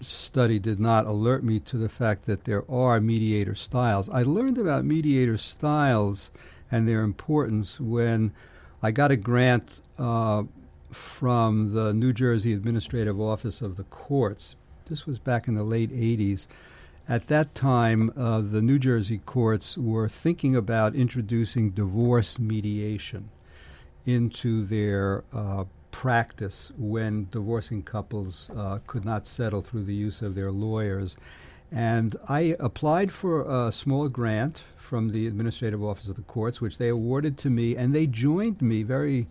study 0.01 0.59
did 0.59 0.79
not 0.79 1.05
alert 1.05 1.43
me 1.43 1.59
to 1.61 1.77
the 1.77 1.89
fact 1.89 2.25
that 2.25 2.45
there 2.45 2.69
are 2.69 2.99
mediator 2.99 3.55
styles. 3.55 4.09
I 4.09 4.23
learned 4.23 4.57
about 4.57 4.85
mediator 4.85 5.37
styles 5.37 6.31
and 6.71 6.87
their 6.87 7.01
importance 7.01 7.79
when 7.79 8.33
I 8.81 8.91
got 8.91 9.11
a 9.11 9.15
grant 9.15 9.81
uh, 9.97 10.43
from 10.91 11.73
the 11.73 11.93
New 11.93 12.13
Jersey 12.13 12.53
Administrative 12.53 13.19
Office 13.19 13.61
of 13.61 13.77
the 13.77 13.83
Courts. 13.85 14.55
This 14.87 15.05
was 15.05 15.19
back 15.19 15.47
in 15.47 15.55
the 15.55 15.63
late 15.63 15.91
80s 15.91 16.47
at 17.07 17.27
that 17.27 17.53
time, 17.53 18.11
uh, 18.17 18.41
the 18.41 18.63
New 18.63 18.79
Jersey 18.79 19.19
courts 19.19 19.77
were 19.77 20.09
thinking 20.09 20.55
about 20.55 20.95
introducing 20.95 21.69
divorce 21.69 22.39
mediation 22.39 23.29
into 24.07 24.65
their 24.65 25.23
uh, 25.31 25.65
practice 25.95 26.73
when 26.77 27.25
divorcing 27.31 27.81
couples 27.81 28.49
uh, 28.53 28.79
could 28.85 29.05
not 29.05 29.25
settle 29.25 29.61
through 29.61 29.85
the 29.85 29.95
use 29.95 30.21
of 30.21 30.35
their 30.35 30.51
lawyers. 30.51 31.15
And 31.71 32.17
I 32.27 32.57
applied 32.59 33.13
for 33.13 33.43
a 33.49 33.71
small 33.71 34.09
grant 34.09 34.61
from 34.75 35.09
the 35.09 35.25
Administrative 35.25 35.81
Office 35.81 36.09
of 36.09 36.17
the 36.17 36.21
Courts, 36.23 36.59
which 36.59 36.77
they 36.77 36.89
awarded 36.89 37.37
to 37.37 37.49
me, 37.49 37.77
and 37.77 37.95
they 37.95 38.07
joined 38.07 38.61
me 38.61 38.83
very, 38.83 39.27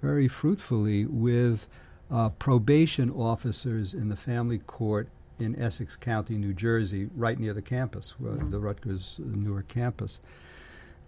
very 0.00 0.28
fruitfully 0.28 1.06
with 1.06 1.66
uh, 2.08 2.28
probation 2.28 3.10
officers 3.10 3.92
in 3.92 4.08
the 4.08 4.14
family 4.14 4.58
court 4.58 5.08
in 5.40 5.60
Essex 5.60 5.96
County, 5.96 6.38
New 6.38 6.54
Jersey, 6.54 7.10
right 7.16 7.38
near 7.38 7.52
the 7.52 7.60
campus, 7.60 8.14
the 8.20 8.60
Rutgers 8.60 9.16
Newark 9.18 9.66
campus. 9.66 10.20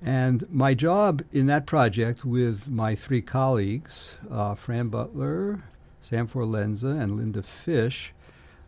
And 0.01 0.49
my 0.53 0.75
job 0.75 1.23
in 1.33 1.47
that 1.47 1.67
project 1.67 2.25
with 2.25 2.69
my 2.69 2.95
three 2.95 3.21
colleagues, 3.21 4.15
uh, 4.31 4.55
Fran 4.55 4.89
Butler, 4.89 5.65
Sam 6.01 6.29
Forlenza, 6.29 7.01
and 7.01 7.17
Linda 7.17 7.43
Fish, 7.43 8.15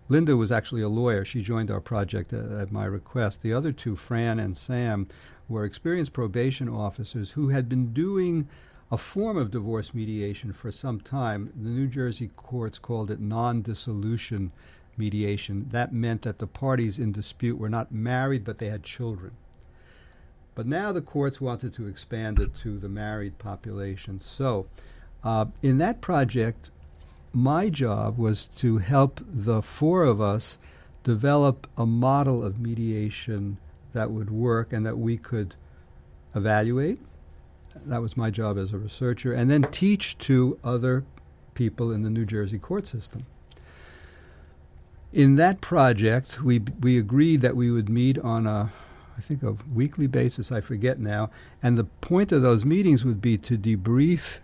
Linda 0.08 0.36
was 0.36 0.50
actually 0.50 0.82
a 0.82 0.88
lawyer. 0.88 1.24
She 1.24 1.40
joined 1.40 1.70
our 1.70 1.80
project 1.80 2.32
at, 2.32 2.50
at 2.50 2.72
my 2.72 2.84
request. 2.84 3.42
The 3.42 3.52
other 3.52 3.70
two, 3.70 3.94
Fran 3.94 4.40
and 4.40 4.56
Sam, 4.56 5.06
were 5.48 5.64
experienced 5.64 6.12
probation 6.12 6.68
officers 6.68 7.30
who 7.30 7.50
had 7.50 7.68
been 7.68 7.92
doing 7.92 8.48
a 8.90 8.98
form 8.98 9.36
of 9.36 9.52
divorce 9.52 9.94
mediation 9.94 10.52
for 10.52 10.72
some 10.72 11.00
time. 11.00 11.52
The 11.54 11.68
New 11.68 11.86
Jersey 11.86 12.28
courts 12.34 12.78
called 12.78 13.08
it 13.08 13.20
non 13.20 13.62
dissolution 13.62 14.50
mediation, 14.96 15.68
that 15.70 15.92
meant 15.92 16.22
that 16.22 16.40
the 16.40 16.46
parties 16.48 16.98
in 16.98 17.12
dispute 17.12 17.56
were 17.56 17.68
not 17.68 17.92
married, 17.92 18.42
but 18.42 18.58
they 18.58 18.68
had 18.68 18.82
children. 18.82 19.30
But 20.60 20.66
now 20.66 20.92
the 20.92 21.00
courts 21.00 21.40
wanted 21.40 21.72
to 21.72 21.86
expand 21.86 22.38
it 22.38 22.54
to 22.56 22.78
the 22.78 22.90
married 22.90 23.38
population. 23.38 24.20
So, 24.20 24.66
uh, 25.24 25.46
in 25.62 25.78
that 25.78 26.02
project, 26.02 26.70
my 27.32 27.70
job 27.70 28.18
was 28.18 28.46
to 28.56 28.76
help 28.76 29.22
the 29.26 29.62
four 29.62 30.04
of 30.04 30.20
us 30.20 30.58
develop 31.02 31.66
a 31.78 31.86
model 31.86 32.44
of 32.44 32.60
mediation 32.60 33.56
that 33.94 34.10
would 34.10 34.28
work 34.28 34.70
and 34.70 34.84
that 34.84 34.98
we 34.98 35.16
could 35.16 35.54
evaluate. 36.34 37.00
That 37.86 38.02
was 38.02 38.18
my 38.18 38.28
job 38.30 38.58
as 38.58 38.74
a 38.74 38.78
researcher, 38.78 39.32
and 39.32 39.50
then 39.50 39.62
teach 39.62 40.18
to 40.18 40.58
other 40.62 41.04
people 41.54 41.90
in 41.90 42.02
the 42.02 42.10
New 42.10 42.26
Jersey 42.26 42.58
court 42.58 42.86
system. 42.86 43.24
In 45.10 45.36
that 45.36 45.62
project, 45.62 46.42
we 46.42 46.58
we 46.58 46.98
agreed 46.98 47.40
that 47.40 47.56
we 47.56 47.70
would 47.70 47.88
meet 47.88 48.18
on 48.18 48.46
a, 48.46 48.70
I 49.20 49.22
think 49.22 49.42
a 49.42 49.54
weekly 49.74 50.06
basis. 50.06 50.50
I 50.50 50.62
forget 50.62 50.98
now. 50.98 51.28
And 51.62 51.76
the 51.76 51.84
point 51.84 52.32
of 52.32 52.40
those 52.40 52.64
meetings 52.64 53.04
would 53.04 53.20
be 53.20 53.36
to 53.36 53.58
debrief 53.58 54.38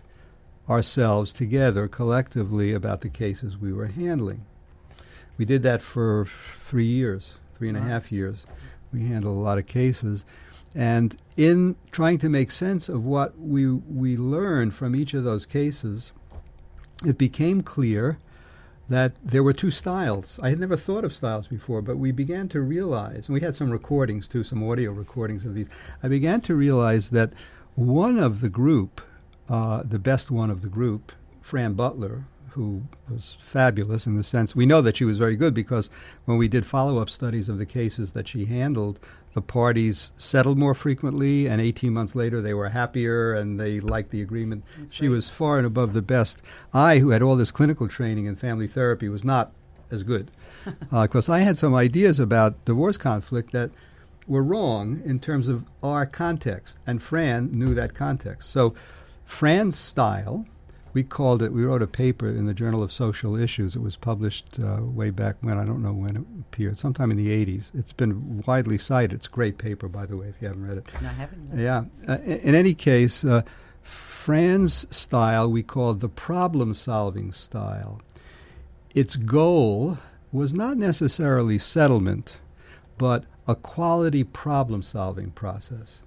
ourselves 0.69 1.33
together 1.33 1.87
collectively 1.87 2.73
about 2.73 3.01
the 3.01 3.09
cases 3.09 3.57
we 3.57 3.73
were 3.73 3.87
handling. 3.87 4.45
We 5.35 5.45
did 5.45 5.63
that 5.63 5.81
for 5.81 6.27
three 6.59 6.85
years, 6.85 7.39
three 7.53 7.69
and 7.69 7.77
a 7.77 7.79
uh-huh. 7.79 7.89
half 7.89 8.11
years. 8.11 8.45
We 8.93 9.07
handled 9.07 9.35
a 9.35 9.41
lot 9.41 9.57
of 9.57 9.65
cases. 9.65 10.23
And 10.75 11.17
in 11.35 11.75
trying 11.89 12.19
to 12.19 12.29
make 12.29 12.51
sense 12.51 12.87
of 12.87 13.03
what 13.03 13.35
we, 13.39 13.67
we 13.67 14.15
learned 14.15 14.75
from 14.75 14.95
each 14.95 15.15
of 15.15 15.23
those 15.23 15.47
cases, 15.47 16.11
it 17.03 17.17
became 17.17 17.63
clear 17.63 18.19
that 18.89 19.13
there 19.23 19.43
were 19.43 19.53
two 19.53 19.71
styles. 19.71 20.39
I 20.41 20.49
had 20.49 20.59
never 20.59 20.77
thought 20.77 21.03
of 21.03 21.13
styles 21.13 21.47
before, 21.47 21.81
but 21.81 21.97
we 21.97 22.11
began 22.11 22.47
to 22.49 22.61
realize, 22.61 23.27
and 23.27 23.33
we 23.33 23.41
had 23.41 23.55
some 23.55 23.71
recordings 23.71 24.27
too, 24.27 24.43
some 24.43 24.67
audio 24.67 24.91
recordings 24.91 25.45
of 25.45 25.53
these. 25.53 25.67
I 26.01 26.07
began 26.07 26.41
to 26.41 26.55
realize 26.55 27.09
that 27.09 27.33
one 27.75 28.17
of 28.17 28.41
the 28.41 28.49
group, 28.49 29.01
uh, 29.49 29.83
the 29.83 29.99
best 29.99 30.31
one 30.31 30.49
of 30.49 30.61
the 30.61 30.69
group, 30.69 31.11
Fran 31.41 31.73
Butler, 31.73 32.25
who 32.57 32.81
was 33.07 33.37
fabulous 33.39 34.07
in 34.07 34.15
the 34.15 34.23
sense 34.23 34.55
we 34.55 34.65
know 34.65 34.81
that 34.81 34.97
she 34.97 35.05
was 35.05 35.19
very 35.19 35.35
good 35.35 35.53
because 35.53 35.91
when 36.25 36.37
we 36.37 36.47
did 36.47 36.65
follow 36.65 36.97
up 36.97 37.07
studies 37.07 37.49
of 37.49 37.59
the 37.59 37.65
cases 37.65 38.11
that 38.11 38.27
she 38.27 38.45
handled, 38.45 38.99
the 39.33 39.41
parties 39.41 40.11
settled 40.17 40.57
more 40.57 40.73
frequently, 40.73 41.45
and 41.45 41.61
18 41.61 41.93
months 41.93 42.15
later 42.15 42.41
they 42.41 42.55
were 42.55 42.69
happier 42.69 43.33
and 43.33 43.59
they 43.59 43.79
liked 43.79 44.09
the 44.09 44.23
agreement. 44.23 44.63
That's 44.75 44.91
she 44.91 45.07
right. 45.07 45.13
was 45.13 45.29
far 45.29 45.59
and 45.59 45.67
above 45.67 45.93
the 45.93 46.01
best. 46.01 46.41
I, 46.73 46.97
who 46.97 47.11
had 47.11 47.21
all 47.21 47.35
this 47.35 47.51
clinical 47.51 47.87
training 47.87 48.25
in 48.25 48.35
family 48.35 48.67
therapy, 48.67 49.07
was 49.07 49.23
not 49.23 49.51
as 49.91 50.01
good 50.01 50.31
uh, 50.91 51.03
because 51.03 51.29
I 51.29 51.39
had 51.39 51.59
some 51.59 51.75
ideas 51.75 52.19
about 52.19 52.65
divorce 52.65 52.97
conflict 52.97 53.51
that 53.51 53.69
were 54.27 54.43
wrong 54.43 55.01
in 55.05 55.19
terms 55.19 55.47
of 55.47 55.63
our 55.83 56.07
context, 56.07 56.79
and 56.87 57.03
Fran 57.03 57.51
knew 57.51 57.75
that 57.75 57.93
context. 57.93 58.49
So, 58.49 58.73
Fran's 59.23 59.77
style, 59.77 60.47
we 60.97 61.03
called 61.03 61.43
it. 61.43 61.53
We 61.53 61.63
wrote 61.63 61.83
a 61.83 61.87
paper 61.87 62.27
in 62.27 62.47
the 62.47 62.55
Journal 62.55 62.81
of 62.81 62.91
Social 62.91 63.35
Issues. 63.35 63.75
It 63.75 63.83
was 63.83 63.95
published 63.95 64.57
uh, 64.59 64.79
way 64.81 65.11
back 65.11 65.35
when. 65.41 65.59
I 65.59 65.63
don't 65.63 65.83
know 65.83 65.93
when 65.93 66.15
it 66.15 66.23
appeared. 66.39 66.79
Sometime 66.79 67.11
in 67.11 67.17
the 67.17 67.27
'80s. 67.27 67.69
It's 67.75 67.93
been 67.93 68.41
widely 68.47 68.79
cited. 68.79 69.13
It's 69.13 69.27
a 69.27 69.29
great 69.29 69.59
paper, 69.59 69.87
by 69.87 70.07
the 70.07 70.17
way, 70.17 70.29
if 70.29 70.41
you 70.41 70.47
haven't 70.47 70.67
read 70.67 70.79
it. 70.79 70.87
No, 70.99 71.09
I 71.09 71.11
haven't. 71.11 71.55
Yeah. 71.55 71.83
Uh, 72.09 72.17
in, 72.25 72.39
in 72.39 72.55
any 72.55 72.73
case, 72.73 73.23
uh, 73.23 73.43
Fran's 73.83 74.87
style 74.89 75.51
we 75.51 75.61
called 75.61 75.99
the 75.99 76.09
problem 76.09 76.73
solving 76.73 77.31
style. 77.31 78.01
Its 78.95 79.17
goal 79.17 79.99
was 80.31 80.51
not 80.51 80.77
necessarily 80.77 81.59
settlement, 81.59 82.39
but 82.97 83.25
a 83.47 83.53
quality 83.53 84.23
problem 84.23 84.81
solving 84.81 85.29
process. 85.29 86.01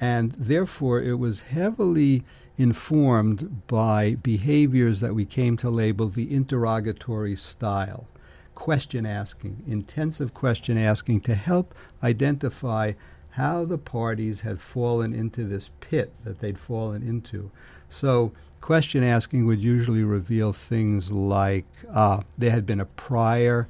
And 0.00 0.30
therefore, 0.38 1.02
it 1.02 1.18
was 1.18 1.40
heavily 1.40 2.22
informed 2.56 3.66
by 3.66 4.14
behaviors 4.16 5.00
that 5.00 5.14
we 5.14 5.24
came 5.24 5.56
to 5.56 5.70
label 5.70 6.08
the 6.08 6.32
interrogatory 6.32 7.36
style 7.36 8.06
question 8.54 9.04
asking, 9.04 9.62
intensive 9.66 10.32
question 10.32 10.78
asking 10.78 11.20
to 11.20 11.34
help 11.34 11.74
identify 12.02 12.92
how 13.30 13.64
the 13.64 13.78
parties 13.78 14.42
had 14.42 14.60
fallen 14.60 15.12
into 15.12 15.44
this 15.44 15.70
pit 15.80 16.12
that 16.22 16.38
they'd 16.38 16.58
fallen 16.58 17.02
into. 17.02 17.50
So, 17.88 18.32
question 18.60 19.02
asking 19.02 19.46
would 19.46 19.60
usually 19.60 20.04
reveal 20.04 20.52
things 20.52 21.10
like 21.10 21.66
uh, 21.92 22.22
there 22.38 22.52
had 22.52 22.64
been 22.64 22.80
a 22.80 22.86
prior 22.86 23.68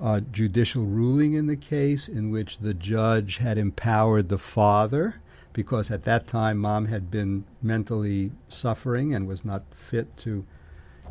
uh, 0.00 0.20
judicial 0.32 0.84
ruling 0.84 1.34
in 1.34 1.46
the 1.46 1.56
case 1.56 2.08
in 2.08 2.30
which 2.30 2.58
the 2.58 2.74
judge 2.74 3.36
had 3.36 3.56
empowered 3.56 4.28
the 4.28 4.38
father 4.38 5.14
because 5.52 5.90
at 5.90 6.04
that 6.04 6.26
time 6.26 6.58
mom 6.58 6.86
had 6.86 7.10
been 7.10 7.44
mentally 7.62 8.32
suffering 8.48 9.14
and 9.14 9.26
was 9.26 9.44
not 9.44 9.62
fit 9.74 10.16
to 10.18 10.44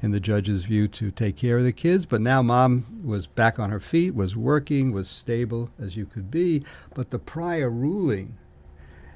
in 0.01 0.11
the 0.11 0.19
judge's 0.19 0.65
view 0.65 0.87
to 0.87 1.11
take 1.11 1.35
care 1.35 1.57
of 1.57 1.63
the 1.63 1.71
kids. 1.71 2.05
But 2.05 2.21
now 2.21 2.41
mom 2.41 3.01
was 3.03 3.27
back 3.27 3.59
on 3.59 3.69
her 3.69 3.79
feet 3.79 4.15
was 4.15 4.35
working 4.35 4.91
was 4.91 5.07
stable 5.07 5.69
as 5.79 5.95
you 5.95 6.05
could 6.05 6.31
be. 6.31 6.63
But 6.93 7.11
the 7.11 7.19
prior 7.19 7.69
ruling 7.69 8.37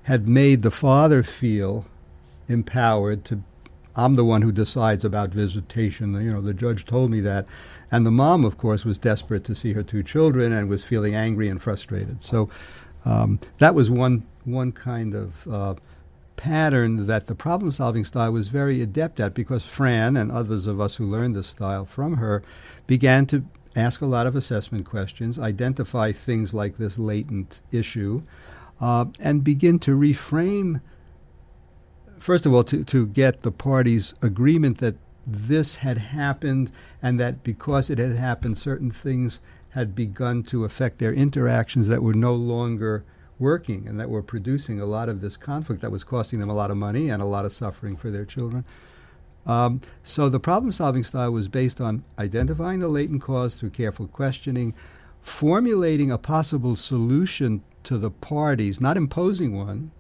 had 0.04 0.28
made 0.28 0.62
the 0.62 0.72
father 0.72 1.24
feel 1.24 1.86
empowered 2.48 3.26
to 3.26 3.42
I'm 3.98 4.16
the 4.16 4.26
one 4.26 4.42
who 4.42 4.52
decides 4.52 5.06
about 5.06 5.30
visitation. 5.30 6.14
You 6.22 6.34
know 6.34 6.42
the 6.42 6.54
judge 6.54 6.86
told 6.86 7.10
me 7.12 7.22
that. 7.22 7.46
And 7.92 8.06
the 8.06 8.12
mom 8.12 8.44
of 8.44 8.58
course 8.58 8.84
was 8.84 8.98
desperate 8.98 9.46
to 9.46 9.56
see 9.56 9.74
her 9.74 9.84
two 9.84 10.04
children 10.04 10.52
and 10.52 10.70
was 10.70 10.84
feeling 10.84 11.16
angry 11.16 11.48
and 11.50 11.62
frustrated. 11.62 12.22
So 12.22 12.50
um, 13.06 13.40
that 13.60 13.74
was 13.74 13.90
one 13.90 14.24
one 14.46 14.72
kind 14.72 15.14
of 15.14 15.48
uh, 15.48 15.76
pattern 16.38 17.08
that 17.08 17.28
the 17.28 17.36
problem 17.36 17.72
solving 17.72 18.06
style 18.06 18.32
was 18.32 18.50
very 18.50 18.82
adept 18.82 19.20
at 19.20 19.34
because 19.34 19.66
Fran 19.66 20.18
and 20.18 20.32
others 20.32 20.68
of 20.68 20.80
us 20.80 20.96
who 20.96 21.06
learned 21.06 21.36
this 21.36 21.48
style 21.48 21.86
from 21.86 22.18
her 22.18 22.44
began 22.88 23.26
to 23.28 23.44
ask 23.76 24.02
a 24.02 24.06
lot 24.06 24.28
of 24.28 24.36
assessment 24.36 24.86
questions, 24.86 25.38
identify 25.40 26.12
things 26.12 26.54
like 26.54 26.78
this 26.78 26.98
latent 26.98 27.62
issue, 27.72 28.22
uh, 28.80 29.06
and 29.20 29.44
begin 29.44 29.80
to 29.80 29.98
reframe, 29.98 30.82
first 32.18 32.46
of 32.46 32.54
all, 32.54 32.64
to, 32.64 32.84
to 32.84 33.08
get 33.08 33.42
the 33.42 33.52
parties' 33.52 34.14
agreement 34.22 34.78
that 34.78 34.96
this 35.28 35.76
had 35.78 35.98
happened 35.98 36.72
and 37.02 37.20
that 37.20 37.44
because 37.44 37.90
it 37.90 37.98
had 37.98 38.16
happened, 38.16 38.58
certain 38.58 38.92
things 38.92 39.40
had 39.70 39.96
begun 39.96 40.44
to 40.44 40.64
affect 40.64 41.00
their 41.00 41.14
interactions 41.14 41.88
that 41.88 42.04
were 42.04 42.14
no 42.14 42.34
longer 42.34 43.04
working 43.40 43.88
and 43.88 44.00
that 44.00 44.10
were 44.10 44.22
producing 44.22 44.80
a 44.80 44.86
lot 44.86 45.10
of 45.10 45.22
this 45.22 45.38
conflict 45.38 45.82
that 45.82 45.92
was 45.92 46.04
costing 46.04 46.40
them 46.40 46.50
a 46.50 46.54
lot 46.54 46.72
of 46.72 46.78
money 46.78 47.10
and 47.10 47.22
a 47.22 47.26
lot 47.26 47.46
of 47.46 47.54
suffering 47.54 47.96
for 47.96 48.10
their 48.10 48.26
children. 48.26 48.64
Um, 49.46 49.82
so 50.04 50.30
the 50.30 50.40
problem 50.40 50.72
solving 50.72 51.04
style 51.04 51.32
was 51.32 51.48
based 51.48 51.80
on 51.80 52.04
identifying 52.18 52.80
the 52.80 52.88
latent 52.88 53.22
cause 53.22 53.56
through 53.56 53.72
careful 53.72 54.08
questioning, 54.08 54.74
formulating 55.22 56.12
a 56.12 56.18
possible 56.18 56.76
solution 56.76 57.62
to 57.84 57.98
the 57.98 58.10
parties, 58.10 58.82
not 58.82 58.98
imposing 58.98 59.56
one, 59.56 59.92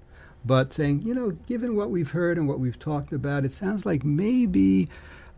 but 0.43 0.73
saying, 0.73 1.01
you 1.03 1.13
know, 1.13 1.31
given 1.47 1.75
what 1.75 1.89
we've 1.89 2.11
heard 2.11 2.37
and 2.37 2.47
what 2.47 2.59
we've 2.59 2.79
talked 2.79 3.11
about, 3.11 3.45
it 3.45 3.51
sounds 3.51 3.85
like 3.85 4.03
maybe 4.03 4.87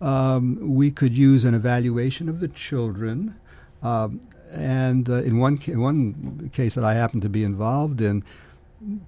um, 0.01 0.75
we 0.75 0.91
could 0.91 1.15
use 1.17 1.45
an 1.45 1.53
evaluation 1.53 2.29
of 2.29 2.39
the 2.39 2.47
children. 2.47 3.35
Um, 3.81 4.21
and 4.51 5.09
uh, 5.09 5.21
in 5.21 5.37
one 5.37 5.57
ca- 5.57 5.75
one 5.75 6.49
case 6.53 6.75
that 6.75 6.83
I 6.83 6.93
happened 6.93 7.21
to 7.23 7.29
be 7.29 7.43
involved 7.43 8.01
in, 8.01 8.23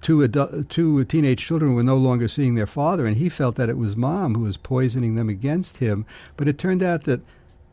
two 0.00 0.26
two 0.68 1.04
teenage 1.04 1.44
children 1.44 1.74
were 1.74 1.82
no 1.82 1.96
longer 1.96 2.28
seeing 2.28 2.54
their 2.54 2.66
father, 2.66 3.06
and 3.06 3.16
he 3.16 3.28
felt 3.28 3.56
that 3.56 3.68
it 3.68 3.78
was 3.78 3.96
mom 3.96 4.34
who 4.34 4.42
was 4.42 4.56
poisoning 4.56 5.14
them 5.14 5.28
against 5.28 5.78
him. 5.78 6.06
But 6.36 6.48
it 6.48 6.58
turned 6.58 6.82
out 6.82 7.04
that 7.04 7.20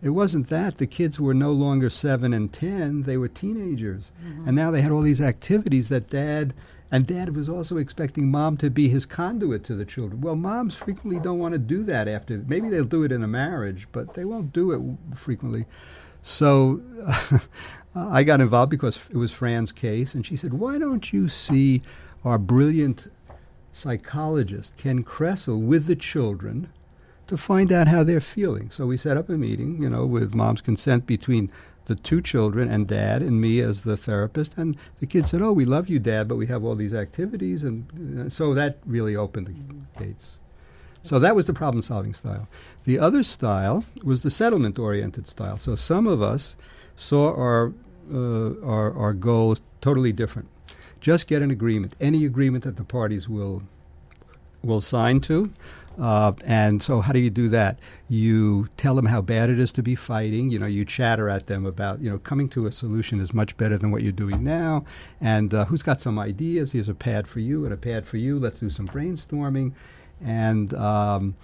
it 0.01 0.10
wasn't 0.10 0.47
that. 0.49 0.77
The 0.77 0.88
kids 0.88 1.19
were 1.19 1.34
no 1.34 1.51
longer 1.51 1.89
seven 1.89 2.34
and 2.34 2.51
ten; 2.51 3.03
they 3.03 3.17
were 3.17 3.27
teenagers, 3.27 4.12
and 4.45 4.56
now 4.56 4.71
they 4.71 4.82
had 4.82 4.91
all 4.91 5.01
these 5.01 5.21
activities 5.21 5.89
that 5.89 6.08
dad. 6.10 6.53
And 6.89 7.06
dad 7.06 7.36
was 7.36 7.49
also 7.49 7.75
expecting 7.75 8.32
mom 8.32 8.56
to 8.58 8.69
be 8.69 8.88
his 8.88 9.06
conduit 9.06 9.65
to 9.65 9.75
the 9.75 9.84
children. 9.84 10.21
Well, 10.21 10.38
moms 10.38 10.73
frequently 10.73 11.19
don't 11.19 11.38
want 11.38 11.51
to 11.51 11.60
do 11.60 11.84
that 11.84 12.08
after. 12.08 12.38
Maybe 12.47 12.69
they'll 12.69 12.86
do 12.86 13.03
it 13.03 13.12
in 13.12 13.21
a 13.23 13.27
marriage, 13.27 13.89
but 13.91 14.13
they 14.13 14.23
won't 14.23 14.53
do 14.53 14.71
it 14.71 15.17
frequently. 15.17 15.65
So 16.28 16.82
I 17.96 18.24
got 18.24 18.42
involved 18.42 18.70
because 18.70 19.00
it 19.10 19.16
was 19.16 19.32
Fran's 19.32 19.72
case, 19.72 20.13
and 20.13 20.26
she 20.26 20.36
said, 20.36 20.54
Why 20.54 20.78
don't 20.78 21.13
you 21.13 21.30
see 21.30 21.82
our 22.26 22.38
brilliant 22.38 23.08
psychologist, 23.72 24.76
Ken 24.76 25.06
Kressel, 25.06 25.62
with 25.62 25.86
the 25.86 25.96
children 25.96 26.68
to 27.28 27.38
find 27.38 27.72
out 27.72 27.88
how 27.88 28.04
they're 28.04 28.20
feeling? 28.20 28.70
So 28.70 28.86
we 28.86 28.98
set 28.98 29.16
up 29.16 29.30
a 29.30 29.38
meeting, 29.38 29.82
you 29.82 29.90
know, 29.90 30.06
with 30.06 30.36
mom's 30.36 30.60
consent 30.60 31.08
between 31.08 31.50
the 31.86 31.96
two 31.96 32.22
children 32.22 32.70
and 32.70 32.88
dad 32.88 33.22
and 33.22 33.40
me 33.40 33.62
as 33.62 33.84
the 33.84 33.96
therapist. 33.96 34.58
And 34.58 34.76
the 35.00 35.08
kids 35.08 35.32
said, 35.32 35.42
Oh, 35.42 35.54
we 35.54 35.63
love 35.63 35.88
you, 35.88 35.98
dad, 35.98 36.28
but 36.28 36.36
we 36.36 36.48
have 36.48 36.66
all 36.66 36.76
these 36.76 36.94
activities. 36.94 37.63
And 37.63 38.20
uh, 38.20 38.30
so 38.30 38.54
that 38.54 38.80
really 38.86 39.16
opened 39.16 39.48
the 39.48 40.04
gates. 40.04 40.40
So 41.08 41.20
that 41.20 41.36
was 41.36 41.46
the 41.46 41.54
problem 41.54 41.82
solving 41.82 42.13
style. 42.13 42.48
The 42.86 43.00
other 43.00 43.24
style 43.24 43.86
was 44.04 44.24
the 44.24 44.30
settlement 44.30 44.78
oriented 44.78 45.28
style. 45.28 45.58
So 45.58 45.76
some 45.76 46.06
of 46.06 46.22
us 46.22 46.58
saw 46.98 47.34
our, 47.34 47.74
uh, 48.13 48.60
our, 48.62 48.93
our 48.93 49.13
goal 49.13 49.52
as 49.52 49.62
totally 49.80 50.12
different. 50.12 50.50
Just 51.00 51.28
get 51.28 51.41
an 51.41 51.52
agreement, 51.52 51.96
any 52.02 52.26
agreement 52.26 52.63
that 52.65 52.76
the 52.76 52.84
parties 52.84 53.30
will 53.30 53.63
will 54.63 54.82
sign 54.82 55.22
to. 55.22 55.52
Uh, 56.00 56.34
and 56.46 56.84
so, 56.84 57.02
how 57.02 57.12
do 57.12 57.20
you 57.20 57.30
do 57.30 57.50
that? 57.50 57.80
You 58.08 58.67
tell 58.78 58.93
them 58.93 59.06
how 59.06 59.22
bad 59.22 59.50
it 59.50 59.60
is 59.60 59.72
to 59.74 59.84
be 59.84 59.96
fighting. 59.96 60.50
You 60.52 60.60
know, 60.60 60.67
you 60.67 60.86
chatter 60.86 61.28
at 61.30 61.48
them 61.48 61.65
about, 61.65 62.02
you 62.02 62.10
know, 62.10 62.20
coming 62.20 62.50
to 62.50 62.67
a 62.67 62.72
solution 62.72 63.20
is 63.20 63.34
much 63.34 63.58
better 63.58 63.78
than 63.78 63.91
what 63.91 64.04
you're 64.04 64.12
doing 64.12 64.43
now. 64.43 64.86
And 65.20 65.54
uh, 65.54 65.65
who's 65.65 65.82
got 65.82 66.00
some 66.00 66.20
ideas? 66.20 66.74
Here's 66.74 66.89
a 66.89 66.93
pad 66.93 67.28
for 67.28 67.39
you 67.39 67.63
and 67.63 67.74
a 67.74 67.78
pad 67.78 68.06
for 68.06 68.17
you. 68.17 68.38
Let's 68.38 68.60
do 68.60 68.70
some 68.70 68.88
brainstorming. 68.88 69.74
And 70.23 70.73
um, 70.73 71.36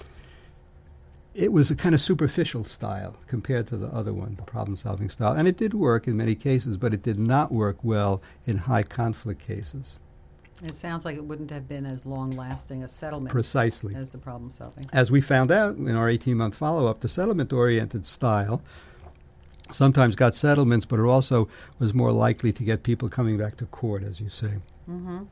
it 1.33 1.51
was 1.51 1.71
a 1.71 1.75
kind 1.75 1.95
of 1.95 2.01
superficial 2.01 2.63
style 2.63 3.15
compared 3.27 3.67
to 3.67 3.77
the 3.77 3.87
other 3.87 4.13
one, 4.13 4.35
the 4.35 4.43
problem 4.43 4.75
solving 4.75 5.09
style. 5.09 5.33
And 5.33 5.47
it 5.47 5.57
did 5.57 5.73
work 5.73 6.07
in 6.07 6.15
many 6.17 6.35
cases, 6.35 6.77
but 6.77 6.93
it 6.93 7.01
did 7.01 7.19
not 7.19 7.51
work 7.51 7.77
well 7.83 8.21
in 8.45 8.57
high 8.57 8.83
conflict 8.83 9.41
cases. 9.41 9.97
It 10.63 10.75
sounds 10.75 11.03
like 11.03 11.17
it 11.17 11.25
wouldn't 11.25 11.49
have 11.49 11.67
been 11.67 11.85
as 11.85 12.05
long 12.05 12.31
lasting 12.31 12.83
a 12.83 12.87
settlement 12.87 13.31
Precisely. 13.31 13.95
as 13.95 14.11
the 14.11 14.17
problem 14.17 14.51
solving. 14.51 14.85
As 14.93 15.11
we 15.11 15.19
found 15.19 15.51
out 15.51 15.75
in 15.75 15.95
our 15.95 16.07
18 16.07 16.37
month 16.37 16.55
follow 16.55 16.87
up, 16.87 17.01
the 17.01 17.09
settlement 17.09 17.51
oriented 17.51 18.05
style 18.05 18.61
sometimes 19.71 20.15
got 20.15 20.35
settlements, 20.35 20.85
but 20.85 20.99
it 20.99 21.03
also 21.03 21.49
was 21.79 21.93
more 21.93 22.11
likely 22.11 22.53
to 22.53 22.63
get 22.63 22.83
people 22.83 23.09
coming 23.09 23.37
back 23.37 23.57
to 23.57 23.65
court, 23.65 24.03
as 24.03 24.21
you 24.21 24.29
say. 24.29 24.53
hmm 24.85 25.23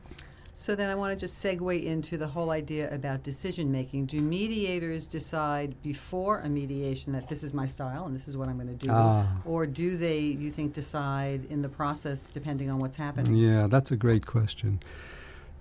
So 0.62 0.76
then 0.76 0.90
I 0.90 0.94
want 0.94 1.12
to 1.12 1.18
just 1.18 1.44
segue 1.44 1.84
into 1.84 2.16
the 2.16 2.28
whole 2.28 2.50
idea 2.50 2.88
about 2.94 3.24
decision 3.24 3.72
making. 3.72 4.06
Do 4.06 4.20
mediators 4.20 5.06
decide 5.06 5.74
before 5.82 6.38
a 6.38 6.48
mediation 6.48 7.12
that 7.14 7.26
this 7.26 7.42
is 7.42 7.52
my 7.52 7.66
style 7.66 8.06
and 8.06 8.14
this 8.14 8.28
is 8.28 8.36
what 8.36 8.48
I'm 8.48 8.58
going 8.58 8.68
to 8.68 8.86
do? 8.86 8.88
Ah. 8.92 9.26
Or 9.44 9.66
do 9.66 9.96
they, 9.96 10.20
you 10.20 10.52
think, 10.52 10.72
decide 10.72 11.46
in 11.46 11.62
the 11.62 11.68
process 11.68 12.30
depending 12.30 12.70
on 12.70 12.78
what's 12.78 12.94
happening? 12.94 13.34
Yeah, 13.34 13.66
that's 13.66 13.90
a 13.90 13.96
great 13.96 14.24
question. 14.24 14.78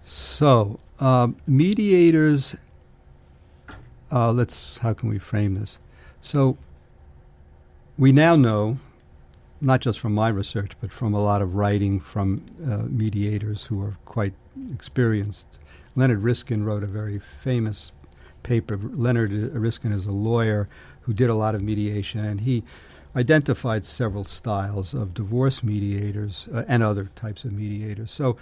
So, 0.04 0.80
um, 1.00 1.36
mediators, 1.48 2.56
uh, 4.12 4.32
let's, 4.32 4.78
how 4.78 4.94
can 4.94 5.10
we 5.10 5.18
frame 5.18 5.56
this? 5.56 5.80
So, 6.22 6.60
we 7.98 8.12
now 8.12 8.36
know, 8.36 8.78
not 9.62 9.80
just 9.80 10.00
from 10.00 10.14
my 10.14 10.28
research, 10.28 10.72
but 10.82 10.92
from 10.92 11.14
a 11.14 11.22
lot 11.22 11.42
of 11.42 11.56
writing 11.56 12.00
from 12.00 12.44
uh, 12.66 12.80
mediators 12.90 13.66
who 13.66 13.82
are 13.82 13.96
quite 14.06 14.34
experienced. 14.74 15.48
Leonard 15.96 16.24
Riskin 16.24 16.64
wrote 16.66 16.84
a 16.84 16.88
very 16.88 17.20
famous 17.20 17.92
paper. 18.44 18.78
Leonard 18.78 19.32
Riskin 19.32 19.92
is 19.92 20.06
a 20.06 20.12
lawyer 20.12 20.68
who 21.02 21.14
did 21.14 21.30
a 21.30 21.36
lot 21.36 21.56
of 21.56 21.62
mediation, 21.62 22.26
and 22.26 22.42
he 22.42 22.64
identified 23.16 23.86
several 23.86 24.26
styles 24.26 24.94
of 24.94 25.14
divorce 25.14 25.64
mediators 25.64 26.48
uh, 26.54 26.64
and 26.68 26.82
other 26.82 27.10
types 27.16 27.46
of 27.46 27.52
mediators. 27.52 28.10
So, 28.12 28.38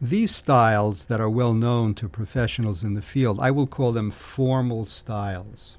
these 0.00 0.34
styles 0.34 1.04
that 1.06 1.20
are 1.20 1.28
well 1.28 1.52
known 1.52 1.94
to 1.96 2.08
professionals 2.08 2.82
in 2.82 2.94
the 2.94 3.02
field, 3.02 3.38
I 3.38 3.50
will 3.50 3.66
call 3.66 3.92
them 3.92 4.10
formal 4.10 4.86
styles. 4.86 5.76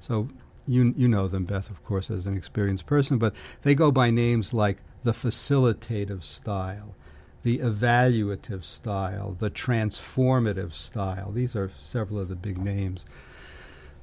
So 0.00 0.28
you 0.66 0.94
you 0.96 1.08
know 1.08 1.28
them, 1.28 1.44
Beth, 1.44 1.70
of 1.70 1.84
course, 1.84 2.10
as 2.10 2.26
an 2.26 2.36
experienced 2.36 2.86
person, 2.86 3.18
but 3.18 3.34
they 3.62 3.74
go 3.74 3.90
by 3.90 4.10
names 4.10 4.52
like 4.52 4.78
the 5.02 5.12
facilitative 5.12 6.22
style, 6.22 6.94
the 7.42 7.58
evaluative 7.58 8.64
style, 8.64 9.36
the 9.38 9.50
transformative 9.50 10.72
style. 10.72 11.30
These 11.32 11.54
are 11.54 11.70
several 11.82 12.20
of 12.20 12.28
the 12.28 12.36
big 12.36 12.58
names. 12.58 13.04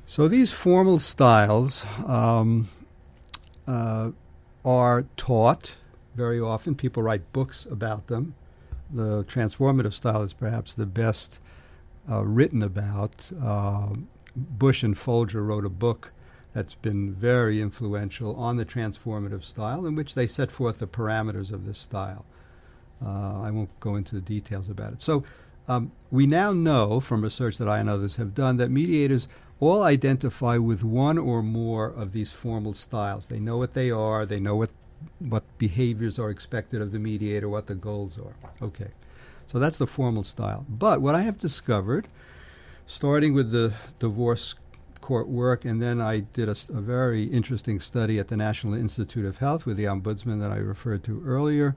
So 0.05 0.27
these 0.27 0.51
formal 0.51 0.99
styles 0.99 1.85
um, 2.05 2.67
uh, 3.67 4.11
are 4.65 5.05
taught 5.17 5.75
very 6.15 6.39
often. 6.39 6.75
People 6.75 7.03
write 7.03 7.31
books 7.33 7.65
about 7.69 8.07
them 8.07 8.35
the 8.93 9.23
transformative 9.23 9.93
style 9.93 10.21
is 10.21 10.33
perhaps 10.33 10.73
the 10.73 10.85
best 10.85 11.39
uh, 12.09 12.23
written 12.23 12.61
about. 12.61 13.29
Uh, 13.41 13.93
Bush 14.35 14.83
and 14.83 14.97
Folger 14.97 15.43
wrote 15.43 15.65
a 15.65 15.69
book 15.69 16.11
that's 16.53 16.75
been 16.75 17.13
very 17.13 17.61
influential 17.61 18.35
on 18.35 18.57
the 18.57 18.65
transformative 18.65 19.43
style, 19.43 19.85
in 19.85 19.95
which 19.95 20.13
they 20.13 20.27
set 20.27 20.51
forth 20.51 20.79
the 20.79 20.87
parameters 20.87 21.51
of 21.51 21.65
this 21.65 21.79
style. 21.79 22.25
Uh, 23.03 23.41
I 23.41 23.51
won't 23.51 23.79
go 23.79 23.95
into 23.95 24.15
the 24.15 24.21
details 24.21 24.69
about 24.69 24.93
it. 24.93 25.01
So, 25.01 25.23
um, 25.67 25.91
we 26.11 26.27
now 26.27 26.53
know 26.53 26.99
from 26.99 27.21
research 27.21 27.57
that 27.57 27.69
I 27.69 27.79
and 27.79 27.89
others 27.89 28.17
have 28.17 28.35
done 28.35 28.57
that 28.57 28.69
mediators 28.69 29.27
all 29.59 29.83
identify 29.83 30.57
with 30.57 30.83
one 30.83 31.17
or 31.17 31.41
more 31.41 31.87
of 31.87 32.11
these 32.11 32.31
formal 32.31 32.73
styles. 32.73 33.27
They 33.27 33.39
know 33.39 33.57
what 33.57 33.73
they 33.73 33.89
are, 33.89 34.25
they 34.25 34.39
know 34.39 34.55
what 34.55 34.69
what 35.19 35.43
behaviors 35.57 36.17
are 36.17 36.29
expected 36.29 36.81
of 36.81 36.91
the 36.91 36.99
mediator, 36.99 37.49
what 37.49 37.67
the 37.67 37.75
goals 37.75 38.17
are. 38.17 38.35
Okay. 38.61 38.89
So 39.47 39.59
that's 39.59 39.77
the 39.77 39.87
formal 39.87 40.23
style. 40.23 40.65
But 40.69 41.01
what 41.01 41.15
I 41.15 41.21
have 41.21 41.39
discovered, 41.39 42.07
starting 42.87 43.33
with 43.33 43.51
the 43.51 43.73
divorce 43.99 44.55
court 45.03 45.27
work, 45.27 45.65
and 45.65 45.81
then 45.81 45.99
I 45.99 46.21
did 46.21 46.47
a, 46.47 46.55
a, 46.69 46.79
very 46.79 47.25
interesting 47.25 47.81
study 47.81 48.19
at 48.19 48.29
the 48.29 48.37
National 48.37 48.73
Institute 48.73 49.25
of 49.25 49.37
Health 49.39 49.65
with 49.65 49.75
the 49.75 49.83
ombudsman 49.83 50.39
that 50.39 50.49
I 50.49 50.55
referred 50.55 51.03
to 51.03 51.21
earlier. 51.25 51.75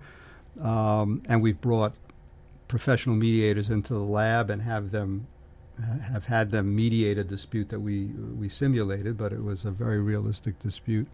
Um, 0.62 1.22
and 1.28 1.42
we've 1.42 1.60
brought 1.60 1.96
professional 2.68 3.16
mediators 3.16 3.68
into 3.68 3.94
the 3.94 3.98
lab 3.98 4.48
and 4.48 4.62
have 4.62 4.92
them 4.92 5.26
have 6.04 6.24
had 6.24 6.52
them 6.52 6.74
mediate 6.74 7.18
a 7.18 7.24
dispute 7.24 7.68
that 7.70 7.80
we 7.80 8.06
we 8.40 8.48
simulated, 8.48 9.18
but 9.18 9.32
it 9.32 9.42
was 9.42 9.64
a 9.64 9.72
very 9.72 10.00
realistic 10.00 10.60
dispute. 10.60 11.08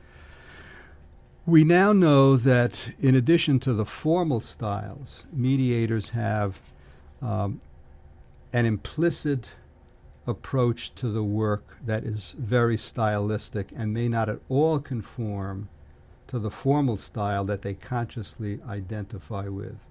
We 1.46 1.64
now 1.64 1.94
know 1.94 2.36
that 2.36 2.92
in 3.00 3.14
addition 3.14 3.58
to 3.60 3.72
the 3.72 3.86
formal 3.86 4.40
styles, 4.42 5.24
mediators 5.32 6.10
have 6.10 6.60
um, 7.22 7.62
an 8.52 8.66
implicit 8.66 9.50
approach 10.26 10.94
to 10.94 11.08
the 11.08 11.22
work 11.22 11.76
that 11.84 12.04
is 12.04 12.34
very 12.38 12.76
stylistic 12.76 13.72
and 13.74 13.92
may 13.92 14.08
not 14.08 14.28
at 14.28 14.38
all 14.48 14.78
conform 14.78 15.68
to 16.28 16.38
the 16.38 16.50
formal 16.50 16.96
style 16.96 17.44
that 17.44 17.62
they 17.62 17.74
consciously 17.74 18.60
identify 18.68 19.48
with. 19.48 19.84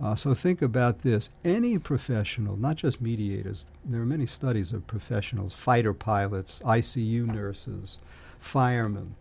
Uh, 0.00 0.14
so 0.14 0.34
think 0.34 0.62
about 0.62 1.00
this. 1.00 1.30
Any 1.44 1.78
professional, 1.78 2.56
not 2.56 2.76
just 2.76 3.00
mediators, 3.00 3.64
there 3.84 4.00
are 4.00 4.06
many 4.06 4.26
studies 4.26 4.72
of 4.72 4.86
professionals, 4.86 5.54
fighter 5.54 5.94
pilots, 5.94 6.60
ICU 6.64 7.26
nurses, 7.26 7.98
firemen, 8.38 9.14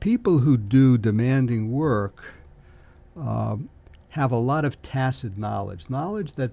people 0.00 0.38
who 0.38 0.56
do 0.56 0.96
demanding 0.96 1.72
work 1.72 2.34
uh, 3.20 3.56
have 4.10 4.32
a 4.32 4.36
lot 4.36 4.64
of 4.64 4.80
tacit 4.82 5.36
knowledge, 5.36 5.90
knowledge 5.90 6.34
that 6.34 6.52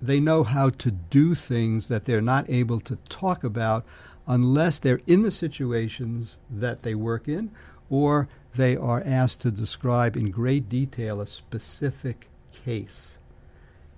they 0.00 0.20
know 0.20 0.44
how 0.44 0.70
to 0.70 0.90
do 0.90 1.34
things 1.34 1.88
that 1.88 2.04
they're 2.04 2.20
not 2.20 2.48
able 2.48 2.80
to 2.80 2.96
talk 3.08 3.42
about 3.42 3.84
unless 4.26 4.78
they're 4.78 5.00
in 5.06 5.22
the 5.22 5.30
situations 5.30 6.40
that 6.50 6.82
they 6.82 6.94
work 6.94 7.28
in 7.28 7.50
or 7.90 8.28
they 8.54 8.76
are 8.76 9.02
asked 9.04 9.40
to 9.40 9.50
describe 9.50 10.16
in 10.16 10.30
great 10.30 10.68
detail 10.68 11.20
a 11.20 11.26
specific 11.26 12.28
case 12.52 13.18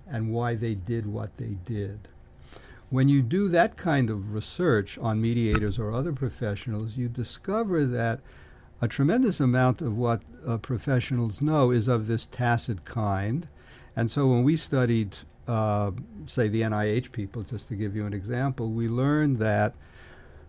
and 0.07 0.31
why 0.31 0.55
they 0.55 0.75
did 0.75 1.05
what 1.05 1.35
they 1.37 1.57
did. 1.65 2.07
When 2.89 3.07
you 3.07 3.21
do 3.21 3.47
that 3.49 3.77
kind 3.77 4.09
of 4.09 4.33
research 4.33 4.97
on 4.97 5.21
mediators 5.21 5.79
or 5.79 5.93
other 5.93 6.11
professionals, 6.11 6.97
you 6.97 7.07
discover 7.07 7.85
that 7.85 8.19
a 8.81 8.87
tremendous 8.87 9.39
amount 9.39 9.81
of 9.81 9.95
what 9.95 10.21
uh, 10.45 10.57
professionals 10.57 11.41
know 11.41 11.71
is 11.71 11.87
of 11.87 12.07
this 12.07 12.25
tacit 12.25 12.83
kind. 12.83 13.47
And 13.95 14.11
so 14.11 14.27
when 14.27 14.43
we 14.43 14.57
studied, 14.57 15.15
uh, 15.51 15.91
say, 16.27 16.47
the 16.47 16.61
NIH 16.61 17.11
people, 17.11 17.43
just 17.43 17.67
to 17.67 17.75
give 17.75 17.93
you 17.93 18.05
an 18.05 18.13
example, 18.13 18.71
we 18.71 18.87
learned 18.87 19.37
that 19.39 19.73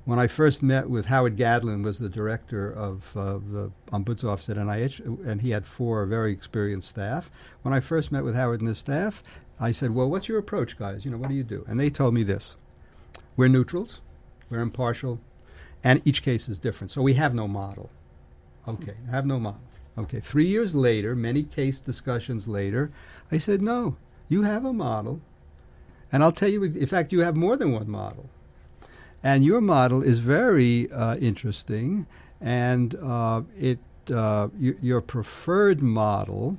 when 0.05 0.21
I 0.21 0.29
first 0.29 0.63
met 0.63 0.89
with 0.89 1.07
Howard 1.07 1.37
Gadlin, 1.37 1.83
was 1.83 1.99
the 1.99 2.09
director 2.09 2.71
of 2.71 3.17
uh, 3.17 3.39
the 3.53 3.73
Ombuds 3.93 4.23
office 4.23 4.49
at 4.49 4.57
NIH, 4.57 5.01
and 5.27 5.41
he 5.41 5.51
had 5.51 5.67
four 5.67 6.07
very 6.07 6.33
experienced 6.33 6.89
staff. 6.89 7.33
When 7.63 7.75
I 7.75 7.81
first 7.81 8.13
met 8.13 8.23
with 8.23 8.37
Howard 8.37 8.61
and 8.61 8.69
his 8.69 8.79
staff, 8.79 9.25
I 9.59 9.73
said, 9.73 9.93
"Well, 9.93 10.09
what's 10.09 10.29
your 10.29 10.39
approach, 10.39 10.79
guys? 10.79 11.05
You 11.05 11.11
know, 11.11 11.19
what 11.19 11.29
do 11.31 11.35
you 11.35 11.45
do?" 11.45 11.65
And 11.69 11.81
they 11.81 11.91
told 11.91 12.15
me 12.15 12.23
this: 12.23 12.57
"We're 13.37 13.49
neutrals, 13.49 14.01
we're 14.51 14.61
impartial, 14.61 15.21
and 15.83 16.01
each 16.05 16.23
case 16.23 16.49
is 16.49 16.61
different, 16.61 16.93
so 16.93 17.03
we 17.03 17.15
have 17.15 17.35
no 17.35 17.49
model." 17.49 17.91
Okay, 18.69 18.95
I 19.09 19.11
have 19.11 19.27
no 19.27 19.41
model. 19.41 19.63
Okay, 19.99 20.21
three 20.21 20.47
years 20.47 20.75
later, 20.75 21.17
many 21.17 21.43
case 21.43 21.81
discussions 21.81 22.49
later, 22.49 22.91
I 23.31 23.39
said, 23.39 23.61
no, 23.61 23.97
you 24.33 24.43
have 24.43 24.65
a 24.65 24.73
model. 24.73 25.21
And 26.11 26.23
I'll 26.23 26.33
tell 26.33 26.49
you, 26.49 26.65
in 26.65 26.87
fact, 26.87 27.13
you 27.13 27.21
have 27.21 27.37
more 27.37 27.57
than 27.57 27.73
one 27.73 27.89
model. 27.89 28.29
And 29.23 29.45
your 29.45 29.61
model 29.61 30.03
is 30.03 30.19
very 30.19 30.91
uh, 30.91 31.17
interesting, 31.17 32.07
and 32.41 32.95
uh, 32.97 33.43
it 33.57 33.79
uh, 34.13 34.49
your 34.59 35.01
preferred 35.01 35.81
model 35.81 36.59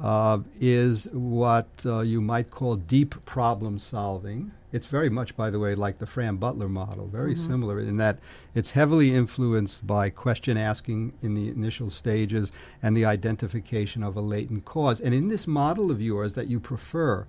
uh, 0.00 0.38
is 0.58 1.06
what 1.12 1.68
uh, 1.84 2.00
you 2.00 2.22
might 2.22 2.50
call 2.50 2.76
deep 2.76 3.14
problem 3.26 3.78
solving. 3.78 4.52
It's 4.72 4.86
very 4.86 5.10
much, 5.10 5.36
by 5.36 5.50
the 5.50 5.58
way, 5.58 5.74
like 5.74 5.98
the 5.98 6.06
Fran 6.06 6.36
Butler 6.36 6.68
model, 6.68 7.08
very 7.08 7.34
mm-hmm. 7.34 7.46
similar 7.46 7.80
in 7.80 7.96
that 7.96 8.18
it's 8.54 8.70
heavily 8.70 9.12
influenced 9.14 9.86
by 9.86 10.10
question 10.10 10.56
asking 10.56 11.12
in 11.22 11.34
the 11.34 11.48
initial 11.48 11.90
stages 11.90 12.52
and 12.82 12.96
the 12.96 13.04
identification 13.04 14.02
of 14.02 14.16
a 14.16 14.20
latent 14.20 14.64
cause. 14.64 15.00
And 15.00 15.14
in 15.14 15.28
this 15.28 15.46
model 15.46 15.90
of 15.90 16.00
yours 16.00 16.34
that 16.34 16.48
you 16.48 16.60
prefer, 16.60 17.26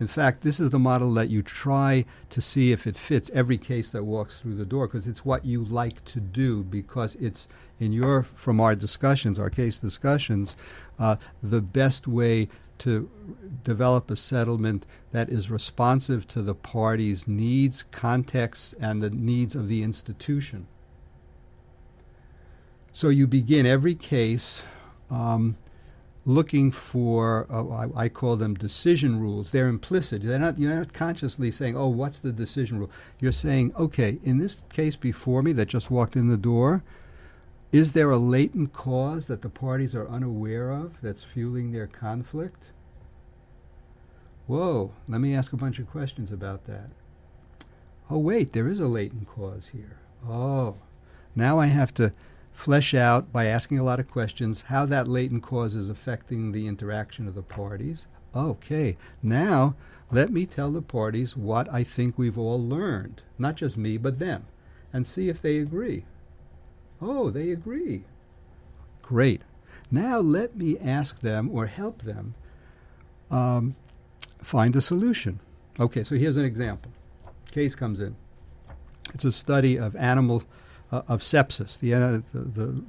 In 0.00 0.06
fact, 0.06 0.42
this 0.42 0.60
is 0.60 0.70
the 0.70 0.78
model 0.78 1.12
that 1.14 1.28
you 1.28 1.42
try 1.42 2.04
to 2.30 2.40
see 2.40 2.70
if 2.70 2.86
it 2.86 2.96
fits 2.96 3.30
every 3.34 3.58
case 3.58 3.90
that 3.90 4.04
walks 4.04 4.40
through 4.40 4.54
the 4.54 4.64
door 4.64 4.86
because 4.86 5.08
it's 5.08 5.24
what 5.24 5.44
you 5.44 5.64
like 5.64 6.04
to 6.04 6.20
do 6.20 6.62
because 6.62 7.16
it's 7.16 7.48
in 7.80 7.92
your 7.92 8.22
from 8.22 8.60
our 8.60 8.76
discussions, 8.76 9.38
our 9.38 9.50
case 9.50 9.78
discussions, 9.78 10.56
uh, 11.00 11.16
the 11.42 11.60
best 11.60 12.06
way 12.06 12.48
to 12.78 13.10
develop 13.64 14.10
a 14.10 14.16
settlement 14.16 14.86
that 15.12 15.28
is 15.28 15.50
responsive 15.50 16.26
to 16.28 16.42
the 16.42 16.54
parties' 16.54 17.26
needs, 17.26 17.82
context, 17.82 18.74
and 18.80 19.02
the 19.02 19.10
needs 19.10 19.54
of 19.54 19.68
the 19.68 19.82
institution. 19.82 20.66
So 22.92 23.08
you 23.08 23.26
begin 23.26 23.66
every 23.66 23.94
case 23.94 24.62
um, 25.10 25.56
looking 26.26 26.70
for, 26.70 27.46
uh, 27.50 27.66
I, 27.68 28.04
I, 28.04 28.08
call 28.08 28.36
them 28.36 28.54
decision 28.54 29.18
rules. 29.18 29.50
They're 29.50 29.68
implicit. 29.68 30.22
They're 30.22 30.38
not, 30.38 30.58
you're 30.58 30.74
not 30.74 30.92
consciously 30.92 31.50
saying, 31.50 31.76
oh, 31.76 31.88
what's 31.88 32.18
the 32.18 32.32
decision 32.32 32.78
rule? 32.78 32.90
You're 33.18 33.32
saying, 33.32 33.72
okay, 33.76 34.18
in 34.24 34.38
this 34.38 34.58
case 34.68 34.94
before 34.94 35.42
me 35.42 35.52
that 35.52 35.68
just 35.68 35.90
walked 35.90 36.16
in 36.16 36.28
the 36.28 36.36
door, 36.36 36.82
is 37.70 37.92
there 37.92 38.10
a 38.10 38.16
latent 38.16 38.72
cause 38.72 39.26
that 39.26 39.42
the 39.42 39.50
parties 39.50 39.94
are 39.94 40.08
unaware 40.08 40.70
of 40.70 41.00
that's 41.02 41.24
fueling 41.24 41.72
their 41.72 41.86
conflict? 41.86 42.70
Whoa, 44.46 44.92
let 45.06 45.20
me 45.20 45.34
ask 45.34 45.52
a 45.52 45.58
bunch 45.58 45.78
of 45.78 45.90
questions 45.90 46.32
about 46.32 46.64
that. 46.64 46.88
Oh, 48.08 48.18
wait, 48.18 48.54
there 48.54 48.68
is 48.68 48.80
a 48.80 48.86
latent 48.86 49.28
cause 49.28 49.68
here. 49.68 49.98
Oh, 50.26 50.76
now 51.36 51.58
I 51.58 51.66
have 51.66 51.92
to 51.94 52.14
flesh 52.50 52.94
out 52.94 53.30
by 53.30 53.44
asking 53.44 53.78
a 53.78 53.84
lot 53.84 54.00
of 54.00 54.10
questions 54.10 54.62
how 54.62 54.86
that 54.86 55.06
latent 55.06 55.42
cause 55.42 55.74
is 55.74 55.90
affecting 55.90 56.52
the 56.52 56.66
interaction 56.66 57.28
of 57.28 57.34
the 57.34 57.42
parties. 57.42 58.06
Okay, 58.34 58.96
now 59.22 59.74
let 60.10 60.30
me 60.30 60.46
tell 60.46 60.70
the 60.70 60.80
parties 60.80 61.36
what 61.36 61.70
I 61.72 61.84
think 61.84 62.16
we've 62.16 62.38
all 62.38 62.66
learned, 62.66 63.22
not 63.38 63.56
just 63.56 63.76
me, 63.76 63.98
but 63.98 64.18
them, 64.18 64.46
and 64.90 65.06
see 65.06 65.28
if 65.28 65.42
they 65.42 65.58
agree. 65.58 66.06
Oh, 67.00 67.30
they 67.30 67.50
agree. 67.50 68.04
Great. 69.02 69.42
Now 69.90 70.18
let 70.18 70.56
me 70.56 70.78
ask 70.78 71.20
them 71.20 71.48
or 71.52 71.66
help 71.66 72.02
them 72.02 72.34
um, 73.30 73.76
find 74.42 74.74
a 74.76 74.80
solution. 74.80 75.40
Okay, 75.80 76.04
so 76.04 76.16
here's 76.16 76.36
an 76.36 76.44
example. 76.44 76.92
Case 77.52 77.74
comes 77.74 78.00
in. 78.00 78.16
It's 79.14 79.24
a 79.24 79.32
study 79.32 79.78
of 79.78 79.96
animal 79.96 80.42
uh, 80.92 81.02
of 81.08 81.20
sepsis. 81.20 81.78
The, 81.78 81.94
uh, 81.94 82.18
the, 82.32 82.40
the 82.40 82.84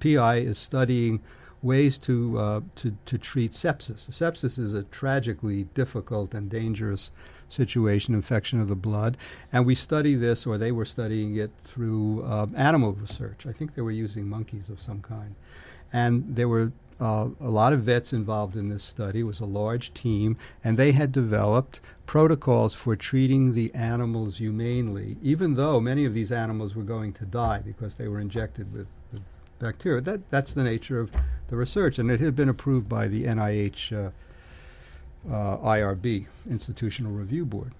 PI 0.00 0.36
is 0.38 0.58
studying 0.58 1.20
ways 1.62 1.98
to, 1.98 2.38
uh, 2.38 2.60
to, 2.76 2.96
to 3.06 3.18
treat 3.18 3.52
sepsis. 3.52 4.08
Sepsis 4.10 4.58
is 4.58 4.74
a 4.74 4.84
tragically 4.84 5.64
difficult 5.74 6.34
and 6.34 6.50
dangerous 6.50 7.10
situation, 7.48 8.14
infection 8.14 8.60
of 8.60 8.68
the 8.68 8.76
blood. 8.76 9.16
And 9.52 9.66
we 9.66 9.74
study 9.74 10.14
this, 10.14 10.46
or 10.46 10.58
they 10.58 10.72
were 10.72 10.84
studying 10.84 11.36
it 11.36 11.50
through 11.62 12.22
uh, 12.24 12.46
animal 12.56 12.92
research. 12.92 13.46
I 13.46 13.52
think 13.52 13.74
they 13.74 13.82
were 13.82 13.90
using 13.90 14.28
monkeys 14.28 14.68
of 14.68 14.80
some 14.80 15.00
kind. 15.00 15.34
And 15.92 16.24
there 16.36 16.48
were 16.48 16.72
uh, 17.00 17.28
a 17.40 17.48
lot 17.48 17.72
of 17.72 17.82
vets 17.82 18.12
involved 18.12 18.56
in 18.56 18.68
this 18.68 18.84
study. 18.84 19.20
It 19.20 19.24
was 19.24 19.40
a 19.40 19.46
large 19.46 19.92
team, 19.92 20.36
and 20.64 20.76
they 20.76 20.92
had 20.92 21.12
developed 21.12 21.80
protocols 22.06 22.74
for 22.74 22.96
treating 22.96 23.52
the 23.52 23.74
animals 23.74 24.38
humanely, 24.38 25.16
even 25.22 25.54
though 25.54 25.80
many 25.80 26.04
of 26.04 26.14
these 26.14 26.32
animals 26.32 26.74
were 26.74 26.82
going 26.82 27.12
to 27.14 27.26
die 27.26 27.60
because 27.64 27.96
they 27.96 28.08
were 28.08 28.20
injected 28.20 28.72
with, 28.72 28.86
with 29.12 29.22
bacteria. 29.58 30.00
That, 30.00 30.30
that's 30.30 30.54
the 30.54 30.64
nature 30.64 31.00
of 31.00 31.10
the 31.48 31.56
research, 31.56 31.98
and 31.98 32.10
it 32.10 32.20
had 32.20 32.34
been 32.34 32.48
approved 32.48 32.88
by 32.88 33.08
the 33.08 33.24
NIH 33.24 34.06
uh, 34.06 34.10
uh, 35.28 35.56
IRB, 35.58 36.26
Institutional 36.48 37.12
Review 37.12 37.44
Board. 37.44 37.72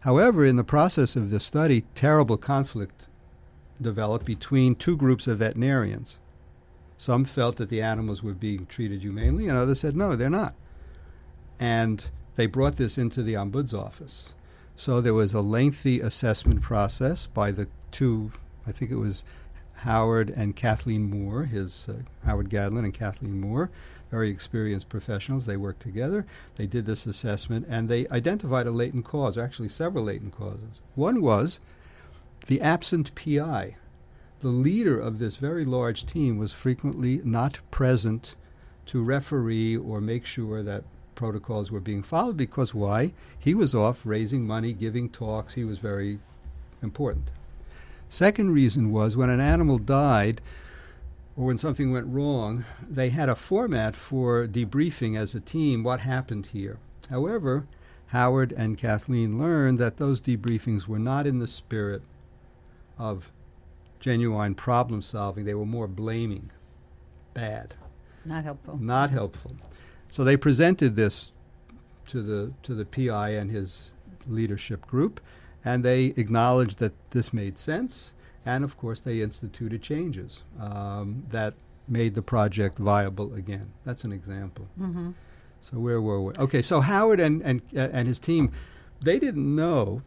However, 0.00 0.44
in 0.44 0.56
the 0.56 0.64
process 0.64 1.16
of 1.16 1.30
this 1.30 1.44
study, 1.44 1.84
terrible 1.94 2.36
conflict 2.36 3.06
developed 3.80 4.24
between 4.24 4.74
two 4.74 4.96
groups 4.96 5.26
of 5.26 5.38
veterinarians. 5.38 6.18
Some 6.96 7.24
felt 7.24 7.56
that 7.56 7.70
the 7.70 7.82
animals 7.82 8.22
were 8.22 8.34
being 8.34 8.66
treated 8.66 9.02
humanely, 9.02 9.48
and 9.48 9.56
others 9.56 9.80
said, 9.80 9.96
no, 9.96 10.16
they're 10.16 10.30
not. 10.30 10.54
And 11.58 12.08
they 12.36 12.46
brought 12.46 12.76
this 12.76 12.98
into 12.98 13.22
the 13.22 13.36
Ombud's 13.36 13.74
office. 13.74 14.34
So 14.76 15.00
there 15.00 15.14
was 15.14 15.34
a 15.34 15.40
lengthy 15.40 16.00
assessment 16.00 16.62
process 16.62 17.26
by 17.26 17.50
the 17.52 17.68
two, 17.90 18.32
I 18.66 18.72
think 18.72 18.90
it 18.90 18.96
was 18.96 19.24
Howard 19.80 20.30
and 20.30 20.56
Kathleen 20.56 21.10
Moore, 21.10 21.44
his 21.44 21.86
uh, 21.88 21.94
Howard 22.24 22.50
Gadlin 22.50 22.84
and 22.84 22.94
Kathleen 22.94 23.40
Moore, 23.40 23.70
very 24.10 24.30
experienced 24.30 24.88
professionals. 24.88 25.46
They 25.46 25.56
worked 25.56 25.80
together. 25.82 26.26
They 26.56 26.66
did 26.66 26.86
this 26.86 27.06
assessment 27.06 27.66
and 27.68 27.88
they 27.88 28.08
identified 28.08 28.66
a 28.66 28.72
latent 28.72 29.04
cause, 29.04 29.38
actually 29.38 29.68
several 29.68 30.04
latent 30.04 30.36
causes. 30.36 30.80
One 30.94 31.20
was 31.22 31.60
the 32.46 32.60
absent 32.60 33.14
PI 33.14 33.76
the 34.40 34.48
leader 34.48 34.98
of 34.98 35.18
this 35.18 35.36
very 35.36 35.66
large 35.66 36.06
team 36.06 36.38
was 36.38 36.52
frequently 36.52 37.20
not 37.24 37.60
present 37.70 38.34
to 38.86 39.02
referee 39.02 39.76
or 39.76 40.00
make 40.00 40.24
sure 40.24 40.62
that 40.62 40.84
protocols 41.14 41.70
were 41.70 41.80
being 41.80 42.02
followed 42.02 42.38
because 42.38 42.74
why? 42.74 43.12
He 43.38 43.54
was 43.54 43.74
off 43.74 44.00
raising 44.04 44.46
money, 44.46 44.72
giving 44.72 45.10
talks. 45.10 45.54
He 45.54 45.64
was 45.64 45.78
very 45.78 46.18
important. 46.82 47.30
Second 48.10 48.52
reason 48.52 48.90
was 48.90 49.16
when 49.16 49.30
an 49.30 49.38
animal 49.40 49.78
died 49.78 50.40
or 51.36 51.46
when 51.46 51.56
something 51.56 51.92
went 51.92 52.08
wrong, 52.08 52.64
they 52.86 53.08
had 53.10 53.28
a 53.28 53.36
format 53.36 53.94
for 53.94 54.48
debriefing 54.48 55.16
as 55.16 55.34
a 55.34 55.40
team 55.40 55.84
what 55.84 56.00
happened 56.00 56.46
here. 56.46 56.78
However, 57.08 57.66
Howard 58.08 58.52
and 58.52 58.76
Kathleen 58.76 59.38
learned 59.38 59.78
that 59.78 59.98
those 59.98 60.20
debriefings 60.20 60.88
were 60.88 60.98
not 60.98 61.24
in 61.24 61.38
the 61.38 61.46
spirit 61.46 62.02
of 62.98 63.30
genuine 64.00 64.56
problem 64.56 65.02
solving. 65.02 65.44
They 65.44 65.54
were 65.54 65.64
more 65.64 65.86
blaming. 65.86 66.50
Bad. 67.32 67.74
Not 68.24 68.42
helpful. 68.42 68.76
Not 68.78 69.10
helpful. 69.10 69.52
So 70.10 70.24
they 70.24 70.36
presented 70.36 70.96
this 70.96 71.30
to 72.08 72.22
the 72.22 72.52
to 72.64 72.74
the 72.74 72.84
PI 72.84 73.30
and 73.30 73.52
his 73.52 73.92
leadership 74.26 74.84
group, 74.86 75.20
and 75.64 75.84
they 75.84 76.06
acknowledged 76.16 76.78
that 76.78 76.92
this 77.10 77.32
made 77.32 77.58
sense, 77.58 78.14
and 78.46 78.64
of 78.64 78.76
course 78.76 79.00
they 79.00 79.20
instituted 79.20 79.82
changes 79.82 80.42
um, 80.58 81.24
that 81.30 81.54
made 81.88 82.14
the 82.14 82.22
project 82.22 82.78
viable 82.78 83.34
again. 83.34 83.70
That's 83.84 84.04
an 84.04 84.12
example. 84.12 84.68
Mm-hmm. 84.80 85.10
So 85.62 85.78
where 85.78 86.00
were 86.00 86.22
we? 86.22 86.32
Okay, 86.38 86.62
so 86.62 86.80
Howard 86.80 87.20
and 87.20 87.42
and 87.42 87.62
uh, 87.76 87.88
and 87.92 88.08
his 88.08 88.18
team, 88.18 88.52
they 89.02 89.18
didn't 89.18 89.54
know 89.54 90.02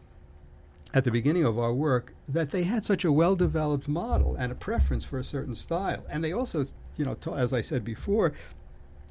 at 0.94 1.04
the 1.04 1.10
beginning 1.10 1.44
of 1.44 1.58
our 1.58 1.74
work 1.74 2.14
that 2.28 2.52
they 2.52 2.62
had 2.62 2.84
such 2.84 3.04
a 3.04 3.12
well 3.12 3.36
developed 3.36 3.88
model 3.88 4.36
and 4.36 4.52
a 4.52 4.54
preference 4.54 5.04
for 5.04 5.18
a 5.18 5.24
certain 5.24 5.54
style. 5.54 6.04
And 6.08 6.22
they 6.22 6.32
also, 6.32 6.64
you 6.96 7.04
know, 7.04 7.14
to, 7.14 7.34
as 7.34 7.52
I 7.52 7.60
said 7.60 7.84
before, 7.84 8.32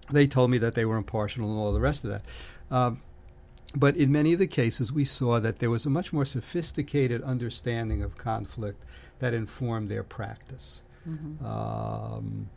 they 0.09 0.25
told 0.25 0.49
me 0.49 0.57
that 0.59 0.75
they 0.75 0.85
were 0.85 0.97
impartial 0.97 1.43
and 1.49 1.57
all 1.57 1.73
the 1.73 1.79
rest 1.79 2.03
of 2.03 2.09
that. 2.11 2.23
Um, 2.71 3.01
but 3.75 3.95
in 3.95 4.11
many 4.11 4.33
of 4.33 4.39
the 4.39 4.47
cases, 4.47 4.91
we 4.91 5.05
saw 5.05 5.39
that 5.39 5.59
there 5.59 5.69
was 5.69 5.85
a 5.85 5.89
much 5.89 6.13
more 6.13 6.25
sophisticated 6.25 7.21
understanding 7.23 8.03
of 8.03 8.17
conflict 8.17 8.85
that 9.19 9.33
informed 9.33 9.89
their 9.89 10.03
practice. 10.03 10.83
Mm-hmm. 11.07 11.45
Um, 11.45 12.49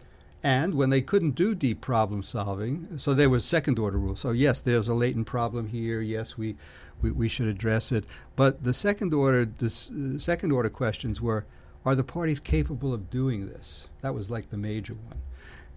and 0.42 0.74
when 0.74 0.90
they 0.90 1.00
couldn't 1.00 1.34
do 1.34 1.54
deep 1.54 1.80
problem 1.80 2.22
solving, 2.22 2.98
so 2.98 3.14
there 3.14 3.30
was 3.30 3.44
second 3.44 3.78
order 3.78 3.98
rules. 3.98 4.20
So 4.20 4.30
yes, 4.30 4.60
there's 4.60 4.88
a 4.88 4.94
latent 4.94 5.26
problem 5.26 5.68
here. 5.68 6.00
Yes, 6.00 6.36
we 6.36 6.56
we, 7.02 7.10
we 7.10 7.28
should 7.28 7.48
address 7.48 7.92
it. 7.92 8.04
But 8.36 8.62
the 8.62 8.72
second 8.72 9.12
order, 9.12 9.44
the 9.44 9.66
uh, 9.66 10.18
second 10.18 10.52
order 10.52 10.70
questions 10.70 11.20
were, 11.20 11.44
are 11.84 11.94
the 11.94 12.04
parties 12.04 12.40
capable 12.40 12.94
of 12.94 13.10
doing 13.10 13.48
this? 13.48 13.88
That 14.02 14.14
was 14.14 14.30
like 14.30 14.50
the 14.50 14.56
major 14.56 14.94
one, 14.94 15.20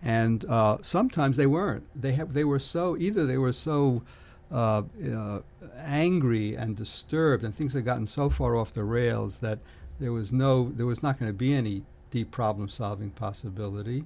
and 0.04 0.46
uh, 0.46 0.78
sometimes 0.82 1.38
they 1.38 1.48
weren't. 1.48 1.88
They 2.00 2.12
have 2.14 2.34
they 2.34 2.44
were 2.44 2.60
so 2.60 2.98
either 2.98 3.26
they 3.26 3.38
were 3.38 3.54
so 3.54 4.04
uh, 4.52 4.84
uh, 5.14 5.40
angry 5.78 6.56
and 6.56 6.76
disturbed, 6.76 7.44
and 7.44 7.56
things 7.56 7.74
had 7.74 7.86
gotten 7.86 8.08
so 8.08 8.30
far 8.30 8.56
off 8.56 8.74
the 8.74 8.84
rails 8.84 9.38
that 9.38 9.60
there 10.00 10.12
was 10.12 10.32
no 10.32 10.72
there 10.72 10.86
was 10.86 11.04
not 11.04 11.20
going 11.20 11.30
to 11.30 11.38
be 11.38 11.54
any 11.54 11.84
deep 12.12 12.32
problem 12.32 12.70
solving 12.70 13.12
possibility. 13.12 14.06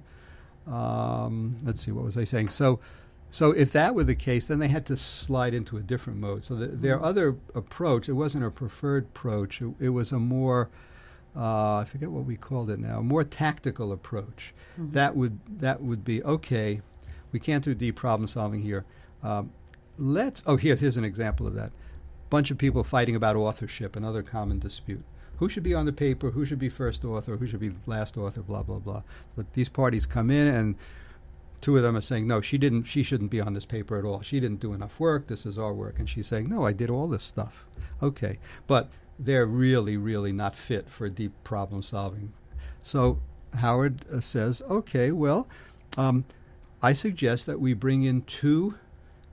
Um, 0.66 1.56
let's 1.62 1.82
see, 1.82 1.92
what 1.92 2.04
was 2.04 2.16
I 2.16 2.24
saying? 2.24 2.48
So 2.48 2.80
so 3.34 3.50
if 3.50 3.72
that 3.72 3.96
were 3.96 4.04
the 4.04 4.14
case, 4.14 4.46
then 4.46 4.60
they 4.60 4.68
had 4.68 4.86
to 4.86 4.96
slide 4.96 5.54
into 5.54 5.76
a 5.76 5.80
different 5.80 6.20
mode. 6.20 6.44
So 6.44 6.54
the, 6.54 6.68
their 6.68 6.96
mm-hmm. 6.96 7.04
other 7.04 7.36
approach, 7.56 8.08
it 8.08 8.12
wasn't 8.12 8.44
a 8.44 8.50
preferred 8.50 9.06
approach. 9.06 9.60
It, 9.60 9.74
it 9.80 9.88
was 9.88 10.12
a 10.12 10.20
more, 10.20 10.70
uh, 11.34 11.78
I 11.78 11.84
forget 11.84 12.12
what 12.12 12.26
we 12.26 12.36
called 12.36 12.70
it 12.70 12.78
now, 12.78 13.00
a 13.00 13.02
more 13.02 13.24
tactical 13.24 13.90
approach. 13.90 14.54
Mm-hmm. 14.78 14.90
That 14.90 15.16
would 15.16 15.40
that 15.58 15.82
would 15.82 16.04
be 16.04 16.22
okay. 16.22 16.80
We 17.32 17.40
can't 17.40 17.64
do 17.64 17.74
deep 17.74 17.96
problem 17.96 18.28
solving 18.28 18.62
here. 18.62 18.84
Um, 19.24 19.50
let's. 19.98 20.42
Oh, 20.46 20.56
here, 20.56 20.76
here's 20.76 20.96
an 20.96 21.04
example 21.04 21.46
of 21.46 21.54
that. 21.54 21.72
Bunch 22.30 22.50
of 22.50 22.58
people 22.58 22.82
fighting 22.84 23.16
about 23.16 23.36
authorship, 23.36 23.96
another 23.96 24.22
common 24.22 24.58
dispute. 24.58 25.04
Who 25.38 25.48
should 25.48 25.62
be 25.62 25.74
on 25.74 25.86
the 25.86 25.92
paper? 25.92 26.30
Who 26.30 26.44
should 26.44 26.58
be 26.58 26.68
first 26.68 27.04
author? 27.04 27.36
Who 27.36 27.46
should 27.46 27.60
be 27.60 27.72
last 27.86 28.16
author? 28.16 28.42
Blah 28.42 28.62
blah 28.62 28.78
blah. 28.78 29.02
But 29.36 29.52
these 29.52 29.68
parties 29.68 30.06
come 30.06 30.30
in 30.30 30.46
and 30.46 30.76
two 31.60 31.76
of 31.78 31.82
them 31.82 31.96
are 31.96 32.02
saying, 32.02 32.26
no, 32.26 32.42
she 32.42 32.58
didn't. 32.58 32.84
She 32.84 33.02
shouldn't 33.02 33.30
be 33.30 33.40
on 33.40 33.54
this 33.54 33.64
paper 33.64 33.98
at 33.98 34.04
all. 34.04 34.20
She 34.20 34.38
didn't 34.38 34.60
do 34.60 34.74
enough 34.74 35.00
work. 35.00 35.26
This 35.26 35.46
is 35.46 35.58
our 35.58 35.72
work. 35.72 35.98
And 35.98 36.08
she's 36.08 36.26
saying, 36.26 36.48
no, 36.48 36.64
I 36.64 36.72
did 36.72 36.90
all 36.90 37.08
this 37.08 37.22
stuff. 37.22 37.66
Okay, 38.02 38.38
but 38.66 38.90
they're 39.18 39.46
really, 39.46 39.96
really 39.96 40.32
not 40.32 40.56
fit 40.56 40.90
for 40.90 41.08
deep 41.08 41.32
problem 41.42 41.82
solving. 41.82 42.32
So 42.82 43.18
Howard 43.60 44.04
uh, 44.12 44.20
says, 44.20 44.60
okay, 44.68 45.10
well, 45.10 45.48
um, 45.96 46.24
I 46.82 46.92
suggest 46.92 47.46
that 47.46 47.60
we 47.60 47.72
bring 47.72 48.02
in 48.02 48.22
two 48.22 48.74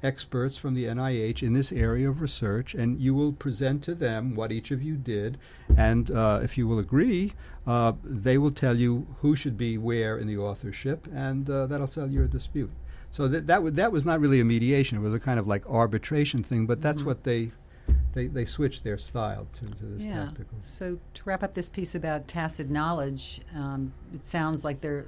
experts 0.04 0.58
from 0.58 0.74
the 0.74 0.86
NIH 0.86 1.44
in 1.44 1.54
this 1.54 1.72
area 1.72 2.10
of 2.10 2.22
research, 2.22 2.74
and 2.74 3.00
you 3.00 3.14
will 3.14 3.34
present 3.34 3.84
to 3.84 3.96
them 3.96 4.36
what 4.36 4.52
each 4.52 4.72
of 4.72 4.82
you 4.82 4.96
did. 4.96 5.38
And 5.78 6.10
uh, 6.12 6.40
if 6.44 6.58
you 6.58 6.68
will 6.68 6.80
agree, 6.80 7.34
uh, 7.68 7.94
they 8.04 8.38
will 8.38 8.52
tell 8.52 8.76
you 8.76 9.08
who 9.20 9.36
should 9.36 9.58
be 9.58 9.78
where 9.78 10.18
in 10.18 10.28
the 10.28 10.38
authorship, 10.38 11.08
and 11.14 11.50
uh, 11.50 11.68
that'll 11.68 11.88
settle 11.88 12.12
your 12.12 12.28
dispute. 12.28 12.72
So 13.12 13.28
that 13.28 13.46
that, 13.48 13.56
w- 13.56 13.72
that 13.76 13.92
was 13.92 14.06
not 14.06 14.20
really 14.20 14.40
a 14.40 14.46
mediation; 14.46 14.98
it 14.98 15.02
was 15.02 15.14
a 15.14 15.20
kind 15.20 15.40
of 15.40 15.48
like 15.48 15.68
arbitration 15.70 16.44
thing. 16.44 16.66
But 16.66 16.82
that's 16.82 17.02
Mhm. 17.02 17.06
what 17.06 17.24
they 17.24 17.52
they 18.14 18.28
they 18.28 18.46
switched 18.46 18.84
their 18.84 18.98
style 18.98 19.48
to, 19.60 19.66
to 19.66 19.86
this 19.86 20.04
yeah. 20.04 20.26
tactical. 20.26 20.58
So 20.62 20.98
to 21.14 21.22
wrap 21.26 21.44
up 21.44 21.54
this 21.54 21.70
piece 21.70 21.94
about 21.96 22.28
tacit 22.28 22.70
knowledge, 22.70 23.42
um, 23.54 23.92
it 24.14 24.26
sounds 24.26 24.64
like 24.64 24.80
they're 24.82 25.06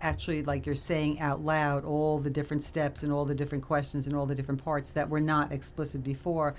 actually 0.00 0.42
like 0.42 0.66
you're 0.66 0.74
saying 0.74 1.20
out 1.20 1.40
loud 1.42 1.84
all 1.84 2.18
the 2.18 2.30
different 2.30 2.62
steps 2.62 3.02
and 3.02 3.12
all 3.12 3.24
the 3.24 3.34
different 3.34 3.64
questions 3.64 4.06
and 4.06 4.14
all 4.14 4.26
the 4.26 4.34
different 4.34 4.62
parts 4.62 4.90
that 4.90 5.08
were 5.08 5.20
not 5.20 5.52
explicit 5.52 6.04
before. 6.04 6.54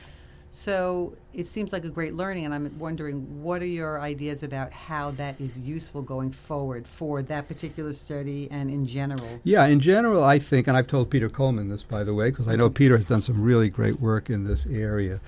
So 0.50 1.14
it 1.34 1.46
seems 1.46 1.74
like 1.74 1.84
a 1.84 1.90
great 1.90 2.14
learning, 2.14 2.46
and 2.46 2.54
I'm 2.54 2.80
wondering 2.80 3.44
what 3.44 3.62
are 3.62 3.66
your 3.66 4.02
ideas 4.02 4.44
about 4.44 4.72
how 4.72 5.12
that 5.12 5.40
is 5.42 5.60
useful 5.60 6.02
going 6.02 6.32
forward 6.32 6.88
for 6.88 7.22
that 7.24 7.48
particular 7.48 7.92
study 7.92 8.48
and 8.50 8.70
in 8.72 8.86
general? 8.86 9.40
Yeah, 9.44 9.66
in 9.68 9.80
general, 9.82 10.24
I 10.24 10.40
think, 10.40 10.68
and 10.68 10.78
I've 10.78 10.88
told 10.88 11.10
Peter 11.10 11.30
Coleman 11.30 11.68
this, 11.68 11.84
by 11.84 12.04
the 12.04 12.14
way, 12.14 12.30
because 12.30 12.48
I 12.48 12.56
know 12.56 12.70
Peter 12.70 12.98
has 12.98 13.08
done 13.08 13.22
some 13.22 13.42
really 13.42 13.70
great 13.70 14.00
work 14.00 14.30
in 14.30 14.46
this 14.46 14.66
area. 14.68 15.20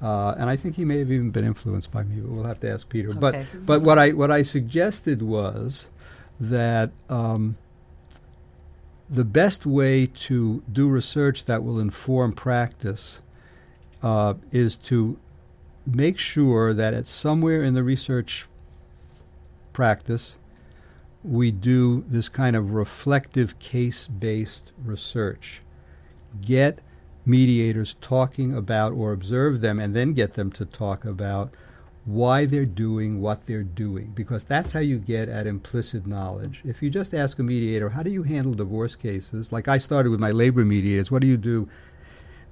Uh, 0.00 0.34
and 0.38 0.48
I 0.48 0.54
think 0.54 0.76
he 0.76 0.84
may 0.84 0.98
have 0.98 1.10
even 1.10 1.30
been 1.30 1.44
influenced 1.44 1.90
by 1.90 2.04
me, 2.04 2.20
but 2.20 2.30
we'll 2.30 2.44
have 2.44 2.60
to 2.60 2.70
ask 2.70 2.88
Peter. 2.88 3.12
But 3.12 3.34
Okay. 3.34 3.46
but 3.66 3.82
what 3.82 3.98
I 3.98 4.10
what 4.10 4.30
I 4.30 4.42
suggested 4.42 5.22
was 5.22 5.88
that 6.40 6.90
um, 7.08 7.56
the 9.10 9.24
best 9.24 9.66
way 9.66 10.06
to 10.06 10.62
do 10.70 10.88
research 10.88 11.44
that 11.46 11.64
will 11.64 11.80
inform 11.80 12.32
practice 12.32 13.20
uh, 14.02 14.34
is 14.52 14.76
to 14.76 15.18
make 15.86 16.18
sure 16.18 16.74
that 16.74 16.94
at 16.94 17.06
somewhere 17.06 17.62
in 17.62 17.74
the 17.74 17.82
research 17.82 18.46
practice 19.72 20.36
we 21.24 21.50
do 21.50 22.04
this 22.08 22.28
kind 22.28 22.54
of 22.54 22.72
reflective 22.72 23.58
case-based 23.58 24.72
research. 24.84 25.60
Get 26.40 26.80
mediators 27.26 27.96
talking 28.00 28.54
about 28.54 28.92
or 28.92 29.12
observe 29.12 29.60
them 29.60 29.78
and 29.78 29.94
then 29.94 30.14
get 30.14 30.34
them 30.34 30.50
to 30.52 30.64
talk 30.64 31.04
about 31.04 31.52
why 32.08 32.46
they're 32.46 32.64
doing 32.64 33.20
what 33.20 33.46
they're 33.46 33.62
doing 33.62 34.10
because 34.14 34.42
that's 34.42 34.72
how 34.72 34.80
you 34.80 34.96
get 34.96 35.28
at 35.28 35.46
implicit 35.46 36.06
knowledge. 36.06 36.62
If 36.64 36.82
you 36.82 36.88
just 36.88 37.14
ask 37.14 37.38
a 37.38 37.42
mediator, 37.42 37.90
how 37.90 38.02
do 38.02 38.08
you 38.08 38.22
handle 38.22 38.54
divorce 38.54 38.96
cases? 38.96 39.52
Like 39.52 39.68
I 39.68 39.76
started 39.76 40.08
with 40.08 40.18
my 40.18 40.30
labor 40.30 40.64
mediators, 40.64 41.10
what 41.10 41.20
do 41.20 41.28
you 41.28 41.36
do? 41.36 41.68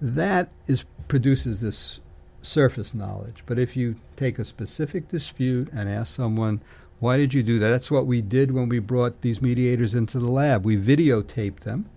That 0.02 0.50
is 0.66 0.84
produces 1.08 1.62
this 1.62 2.00
surface 2.42 2.92
knowledge. 2.92 3.44
But 3.46 3.58
if 3.58 3.78
you 3.78 3.96
take 4.14 4.38
a 4.38 4.44
specific 4.44 5.08
dispute 5.08 5.70
and 5.72 5.88
ask 5.88 6.14
someone, 6.14 6.60
why 7.00 7.16
did 7.16 7.32
you 7.32 7.42
do 7.42 7.58
that? 7.58 7.70
That's 7.70 7.90
what 7.90 8.06
we 8.06 8.20
did 8.20 8.50
when 8.50 8.68
we 8.68 8.78
brought 8.78 9.22
these 9.22 9.40
mediators 9.40 9.94
into 9.94 10.18
the 10.18 10.30
lab. 10.30 10.66
We 10.66 10.76
videotaped 10.76 11.60
them 11.60 11.88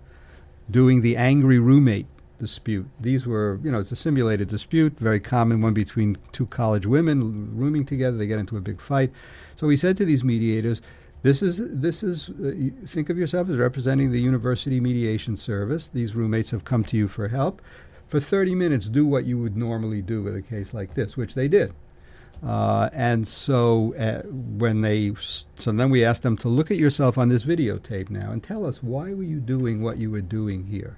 doing 0.70 1.02
the 1.02 1.18
angry 1.18 1.58
roommate 1.58 2.06
dispute. 2.40 2.88
These 2.98 3.26
were, 3.26 3.60
you 3.62 3.70
know, 3.70 3.78
it's 3.78 3.92
a 3.92 3.96
simulated 3.96 4.48
dispute, 4.48 4.98
very 4.98 5.20
common 5.20 5.60
one 5.60 5.74
between 5.74 6.16
two 6.32 6.46
college 6.46 6.86
women 6.86 7.56
rooming 7.56 7.84
together. 7.84 8.16
They 8.16 8.26
get 8.26 8.40
into 8.40 8.56
a 8.56 8.60
big 8.60 8.80
fight. 8.80 9.12
So 9.56 9.68
we 9.68 9.76
said 9.76 9.96
to 9.98 10.04
these 10.04 10.24
mediators, 10.24 10.82
this 11.22 11.42
is 11.42 11.60
this 11.80 12.02
is 12.02 12.30
uh, 12.30 12.86
think 12.86 13.10
of 13.10 13.18
yourself 13.18 13.50
as 13.50 13.56
representing 13.58 14.10
the 14.10 14.20
university 14.20 14.80
mediation 14.80 15.36
service. 15.36 15.86
These 15.86 16.14
roommates 16.14 16.50
have 16.50 16.64
come 16.64 16.82
to 16.84 16.96
you 16.96 17.08
for 17.08 17.28
help. 17.28 17.60
For 18.08 18.18
30 18.18 18.54
minutes, 18.54 18.88
do 18.88 19.06
what 19.06 19.24
you 19.24 19.38
would 19.38 19.56
normally 19.56 20.02
do 20.02 20.22
with 20.22 20.34
a 20.34 20.42
case 20.42 20.74
like 20.74 20.94
this, 20.94 21.16
which 21.16 21.34
they 21.34 21.46
did. 21.46 21.74
Uh, 22.42 22.88
and 22.94 23.28
so 23.28 23.94
uh, 23.96 24.22
when 24.26 24.80
they 24.80 25.12
so 25.56 25.72
then 25.72 25.90
we 25.90 26.04
asked 26.04 26.22
them 26.22 26.38
to 26.38 26.48
look 26.48 26.70
at 26.70 26.78
yourself 26.78 27.18
on 27.18 27.28
this 27.28 27.44
videotape 27.44 28.08
now 28.08 28.32
and 28.32 28.42
tell 28.42 28.64
us 28.64 28.82
why 28.82 29.12
were 29.12 29.22
you 29.22 29.40
doing 29.40 29.82
what 29.82 29.98
you 29.98 30.10
were 30.10 30.22
doing 30.22 30.66
here. 30.66 30.96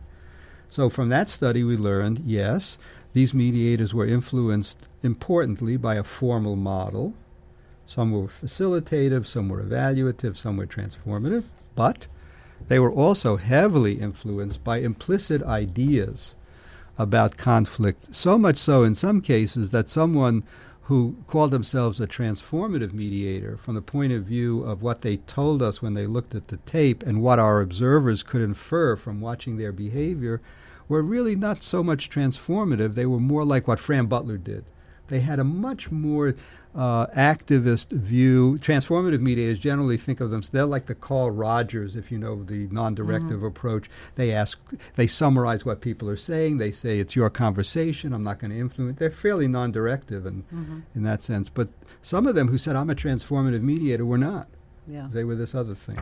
So 0.73 0.89
from 0.89 1.11
that 1.11 1.29
study 1.29 1.65
we 1.65 1.77
learned 1.77 2.23
yes 2.25 2.79
these 3.13 3.35
mediators 3.35 3.93
were 3.93 4.07
influenced 4.07 4.89
importantly 5.03 5.77
by 5.77 5.97
a 5.97 6.03
formal 6.03 6.57
model. 6.57 7.13
Some 7.87 8.11
were 8.11 8.27
facilitative, 8.27 9.27
some 9.27 9.51
were 9.51 9.63
evaluative, 9.63 10.35
some 10.39 10.57
were 10.57 10.67
transformative, 10.67 11.45
but 11.75 12.07
they 12.69 12.79
were 12.79 12.91
also 12.91 13.37
heavily 13.37 14.01
influenced 14.01 14.65
by 14.65 14.79
implicit 14.79 15.43
ideas 15.43 16.35
about 16.97 17.37
conflict. 17.37 18.15
So 18.15 18.39
much 18.39 18.57
so 18.57 18.83
in 18.83 18.95
some 18.95 19.21
cases 19.21 19.73
that 19.73 19.91
someone 19.91 20.43
who 20.85 21.17
called 21.27 21.51
themselves 21.51 22.01
a 22.01 22.07
transformative 22.07 22.95
mediator 22.95 23.59
from 23.59 23.75
the 23.75 23.83
point 23.83 24.15
of 24.15 24.25
view 24.25 24.63
of 24.63 24.81
what 24.81 25.03
they 25.03 25.19
told 25.19 25.61
us 25.61 25.83
when 25.83 25.93
they 25.93 26.07
looked 26.07 26.35
at 26.35 26.49
the 26.49 26.57
tape 26.57 27.03
and 27.03 27.21
what 27.21 27.39
our 27.39 27.61
observers 27.61 28.23
could 28.23 28.41
infer 28.41 28.97
from 28.97 29.21
watching 29.21 29.59
their 29.59 29.71
behavior 29.71 30.41
were 30.89 31.03
really 31.03 31.37
not 31.37 31.63
so 31.63 31.83
much 31.83 32.11
transformative. 32.11 32.95
They 32.95 33.07
were 33.07 33.21
more 33.21 33.45
like 33.45 33.69
what 33.69 33.81
Fran 33.81 34.07
Butler 34.07 34.37
did. 34.37 34.65
They 35.09 35.21
had 35.21 35.39
a 35.39 35.45
much 35.45 35.91
more 35.91 36.35
uh, 36.75 37.07
activist 37.09 37.91
view. 37.93 38.59
Transformative 38.63 39.21
mediators 39.21 39.59
generally 39.59 39.97
think 39.97 40.21
of 40.21 40.31
them, 40.31 40.43
they're 40.53 40.65
like 40.65 40.87
the 40.87 40.95
Carl 40.95 41.31
Rogers, 41.31 41.97
if 41.97 42.11
you 42.11 42.19
know 42.19 42.43
the 42.45 42.67
non 42.69 42.95
directive 42.95 43.43
approach. 43.43 43.91
They 44.15 44.33
ask, 44.33 44.59
they 44.97 45.07
summarize 45.07 45.65
what 45.65 45.81
people 45.81 46.09
are 46.09 46.17
saying. 46.17 46.57
They 46.57 46.73
say, 46.73 46.99
it's 46.99 47.15
your 47.15 47.31
conversation. 47.31 48.13
I'm 48.13 48.25
not 48.25 48.39
going 48.39 48.53
to 48.53 48.59
influence. 48.59 48.99
They're 48.99 49.11
fairly 49.11 49.49
non 49.49 49.71
directive 49.71 50.25
in, 50.25 50.45
in 50.95 51.03
that 51.03 51.23
sense. 51.23 51.49
But 51.49 51.69
some 52.01 52.27
of 52.27 52.35
them 52.35 52.49
who 52.49 52.59
said, 52.59 52.77
I'm 52.77 52.91
a 52.91 52.95
transformative 52.95 53.63
mediator, 53.63 54.07
were 54.07 54.19
not. 54.19 54.49
Yeah. 54.89 55.09
They 55.11 55.25
were 55.25 55.37
this 55.37 55.55
other 55.55 55.75
thing. 55.75 56.01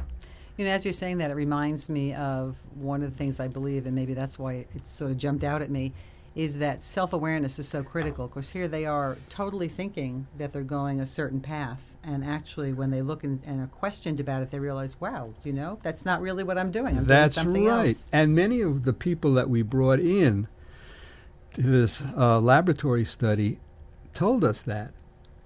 You 0.57 0.67
know, 0.67 0.73
as 0.73 0.85
you're 0.85 0.93
saying 0.93 1.19
that, 1.19 1.31
it 1.31 1.35
reminds 1.35 1.89
me 1.89 2.15
of 2.15 2.59
one 2.75 3.03
of 3.03 3.11
the 3.11 3.17
things 3.17 3.41
I 3.41 3.49
believe, 3.49 3.87
and 3.87 3.95
maybe 3.95 4.15
that's 4.15 4.39
why 4.39 4.67
it 4.75 4.87
sort 4.87 5.11
of 5.11 5.17
jumped 5.17 5.45
out 5.45 5.63
at 5.63 5.71
me, 5.71 5.93
is 6.35 6.59
that 6.59 6.83
self 6.83 7.13
awareness 7.13 7.59
is 7.59 7.67
so 7.67 7.83
critical. 7.83 8.29
Because 8.29 8.51
here 8.51 8.69
they 8.69 8.85
are 8.85 9.17
totally 9.29 9.69
thinking 9.69 10.27
that 10.39 10.53
they're 10.53 10.63
going 10.63 11.01
a 11.01 11.07
certain 11.07 11.41
path, 11.41 11.97
and 12.03 12.25
actually, 12.25 12.73
when 12.73 12.91
they 12.91 13.03
look 13.03 13.25
and, 13.25 13.43
and 13.47 13.61
are 13.61 13.67
questioned 13.67 14.21
about 14.21 14.43
it, 14.43 14.51
they 14.51 14.59
realize, 14.59 15.01
wow, 15.01 15.33
you 15.45 15.53
know, 15.53 15.79
that's 15.83 16.05
not 16.05 16.21
really 16.21 16.45
what 16.45 16.59
I'm 16.59 16.71
doing. 16.71 16.99
I'm 16.99 17.05
That's 17.07 17.35
doing 17.35 17.45
something 17.45 17.65
right. 17.67 17.89
else. 17.89 18.07
And 18.13 18.35
many 18.35 18.61
of 18.61 18.85
the 18.85 18.93
people 18.93 19.35
that 19.35 19.49
we 19.49 19.63
brought 19.63 20.01
in 20.01 20.49
to 21.55 21.63
this 21.63 22.03
uh, 22.17 22.41
laboratory 22.41 23.05
study 23.05 23.59
told 24.15 24.45
us 24.45 24.63
that. 24.63 24.93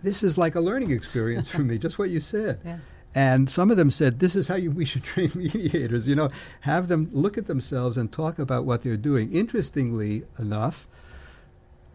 This 0.03 0.23
is 0.23 0.37
like 0.37 0.55
a 0.55 0.61
learning 0.61 0.91
experience 0.91 1.51
for 1.51 1.63
me, 1.63 1.79
just 1.87 1.99
what 1.99 2.11
you 2.11 2.21
said. 2.21 2.61
Yeah. 2.65 2.79
And 3.15 3.49
some 3.49 3.71
of 3.71 3.77
them 3.77 3.91
said, 3.91 4.19
"This 4.19 4.35
is 4.35 4.49
how 4.49 4.57
you, 4.57 4.71
we 4.71 4.85
should 4.85 5.05
train 5.13 5.31
mediators. 5.35 6.09
You 6.09 6.17
know, 6.17 6.31
have 6.63 6.89
them 6.89 7.09
look 7.13 7.39
at 7.39 7.47
themselves 7.47 7.97
and 7.97 8.11
talk 8.11 8.39
about 8.39 8.65
what 8.65 8.83
they're 8.83 8.97
doing." 8.97 9.33
Interestingly 9.33 10.25
enough, 10.39 10.89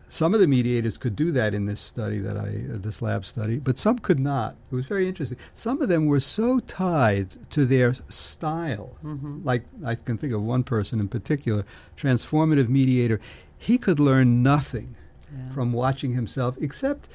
some 0.08 0.34
of 0.34 0.40
the 0.40 0.48
mediators 0.48 0.98
could 0.98 1.16
do 1.16 1.32
that 1.34 1.54
in 1.54 1.66
this 1.66 1.80
study 1.80 2.20
that 2.20 2.38
I, 2.38 2.64
uh, 2.74 2.78
this 2.78 3.02
lab 3.02 3.26
study, 3.26 3.60
but 3.60 3.78
some 3.78 4.00
could 4.00 4.20
not. 4.20 4.56
It 4.72 4.76
was 4.76 4.88
very 4.88 5.08
interesting. 5.08 5.38
Some 5.54 5.82
of 5.82 5.90
them 5.90 6.06
were 6.08 6.20
so 6.22 6.60
tied 6.62 7.30
to 7.52 7.66
their 7.66 7.94
style. 8.10 8.96
Mm-hmm. 9.04 9.42
Like 9.44 9.66
I 9.86 9.96
can 9.96 10.18
think 10.18 10.34
of 10.34 10.42
one 10.42 10.64
person 10.64 11.00
in 11.00 11.10
particular, 11.10 11.64
transformative 11.98 12.70
mediator. 12.70 13.20
He 13.58 13.78
could 13.78 14.00
learn 14.00 14.42
nothing 14.42 14.96
Yeah. 15.32 15.52
from 15.52 15.74
watching 15.74 16.14
himself, 16.14 16.56
except 16.60 17.08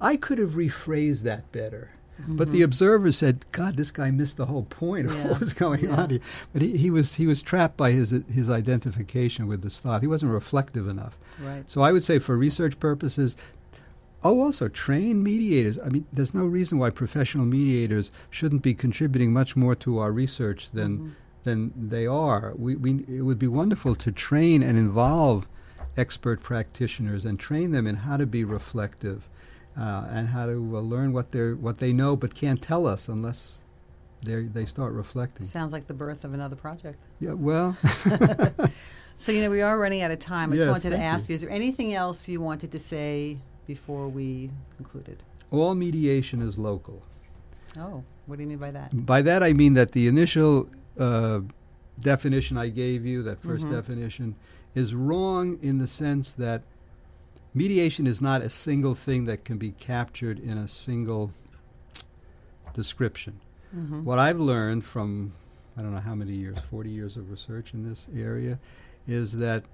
I 0.00 0.16
could 0.16 0.38
have 0.38 0.52
rephrased 0.52 1.22
that 1.24 1.50
better. 1.52 1.90
But 2.28 2.48
Mm-hmm. 2.48 2.52
the 2.54 2.62
observer 2.62 3.12
said, 3.12 3.44
"God, 3.52 3.76
this 3.76 3.90
guy 3.90 4.10
missed 4.10 4.36
the 4.36 4.46
whole 4.46 4.64
point 4.64 5.06
of 5.06 5.14
Yeah. 5.14 5.28
what 5.28 5.40
was 5.40 5.52
going 5.54 5.84
Yeah. 5.84 5.96
on 6.02 6.10
here." 6.10 6.20
But 6.52 6.62
he, 6.62 6.76
he 6.76 6.90
was 6.90 7.14
he 7.14 7.26
was 7.26 7.40
trapped 7.42 7.76
by 7.76 7.92
his 7.92 8.10
his 8.32 8.48
identification 8.50 9.46
with 9.46 9.62
this 9.62 9.80
thought. 9.80 10.00
He 10.02 10.06
wasn't 10.06 10.32
reflective 10.32 10.86
enough. 10.88 11.16
Right. 11.42 11.64
So 11.66 11.80
I 11.82 11.92
would 11.92 12.04
say, 12.04 12.18
for 12.18 12.36
research 12.36 12.78
purposes, 12.80 13.36
oh, 14.22 14.40
also 14.40 14.68
train 14.68 15.22
mediators. 15.22 15.78
I 15.84 15.88
mean, 15.88 16.04
there's 16.12 16.34
no 16.34 16.46
reason 16.46 16.78
why 16.78 16.90
professional 16.90 17.46
mediators 17.46 18.10
shouldn't 18.30 18.62
be 18.62 18.74
contributing 18.74 19.32
much 19.32 19.56
more 19.56 19.74
to 19.76 19.98
our 19.98 20.12
research 20.12 20.70
than 20.72 20.98
Mhm. 20.98 21.10
than 21.44 21.72
they 21.88 22.06
are. 22.06 22.52
We, 22.56 22.76
we 22.76 23.04
it 23.08 23.22
would 23.22 23.38
be 23.38 23.46
wonderful 23.46 23.94
to 23.94 24.12
train 24.12 24.62
and 24.62 24.76
involve 24.78 25.46
expert 25.96 26.42
practitioners 26.42 27.24
and 27.24 27.38
train 27.38 27.70
them 27.72 27.86
in 27.86 27.96
how 27.96 28.16
to 28.18 28.26
be 28.26 28.44
reflective 28.44 29.28
uh, 29.78 30.06
and 30.10 30.28
how 30.28 30.46
to 30.46 30.52
uh, 30.76 30.80
learn 30.80 31.12
what 31.12 31.32
they 31.32 31.52
what 31.52 31.78
they 31.78 31.92
know 31.92 32.16
but 32.16 32.34
can't 32.34 32.60
tell 32.60 32.86
us 32.86 33.08
unless 33.08 33.58
they 34.22 34.42
they 34.42 34.64
start 34.64 34.92
reflecting. 34.92 35.46
Sounds 35.46 35.72
like 35.72 35.86
the 35.86 35.94
birth 35.94 36.24
of 36.24 36.34
another 36.34 36.56
project. 36.56 36.98
Yeah, 37.20 37.32
well, 37.34 37.76
So, 39.16 39.32
you 39.32 39.42
know, 39.42 39.50
we 39.50 39.60
are 39.60 39.78
running 39.78 40.00
out 40.00 40.10
of 40.10 40.18
time. 40.18 40.50
I 40.50 40.56
just 40.56 40.66
Yes, 40.66 40.82
wanted 40.84 40.96
to 40.96 41.02
ask 41.02 41.28
you. 41.28 41.32
you, 41.32 41.34
is 41.34 41.40
there 41.42 41.50
anything 41.50 41.92
else 41.92 42.26
you 42.26 42.40
wanted 42.40 42.72
to 42.72 42.78
say 42.78 43.36
before 43.66 44.08
we 44.08 44.50
concluded? 44.76 45.22
all 45.50 45.74
mediation 45.74 46.40
is 46.42 46.56
local. 46.56 47.02
Oh, 47.76 48.02
what 48.26 48.36
do 48.36 48.42
you 48.44 48.48
mean 48.48 48.58
by 48.58 48.70
that? 48.70 48.90
By 49.04 49.20
that 49.22 49.42
I 49.42 49.52
mean 49.52 49.74
that 49.74 49.92
the 49.92 50.06
initial 50.06 50.68
uh, 50.98 51.40
definition 51.98 52.56
I 52.56 52.68
gave 52.68 53.04
you, 53.04 53.22
that 53.24 53.42
1st 53.42 53.66
Mhm. 53.66 53.70
definition, 53.70 54.36
is 54.74 54.94
wrong 54.94 55.58
in 55.60 55.78
the 55.78 55.86
sense 55.88 56.30
that 56.32 56.62
mediation 57.54 58.06
is 58.06 58.20
not 58.20 58.42
a 58.42 58.50
single 58.50 58.94
thing 58.94 59.24
that 59.24 59.44
can 59.44 59.58
be 59.58 59.72
captured 59.72 60.38
in 60.38 60.58
a 60.58 60.68
single 60.68 61.30
description. 62.74 63.40
Mm-hmm. 63.76 64.04
What 64.04 64.18
I've 64.18 64.40
learned 64.40 64.84
from 64.84 65.32
I 65.76 65.82
don't 65.82 65.94
know 65.94 66.00
how 66.00 66.14
many 66.14 66.32
years, 66.32 66.58
40 66.70 66.90
years 66.90 67.16
of 67.16 67.30
research 67.30 67.72
in 67.72 67.88
this 67.88 68.08
area, 68.14 68.58
is 69.06 69.32
that 69.32 69.64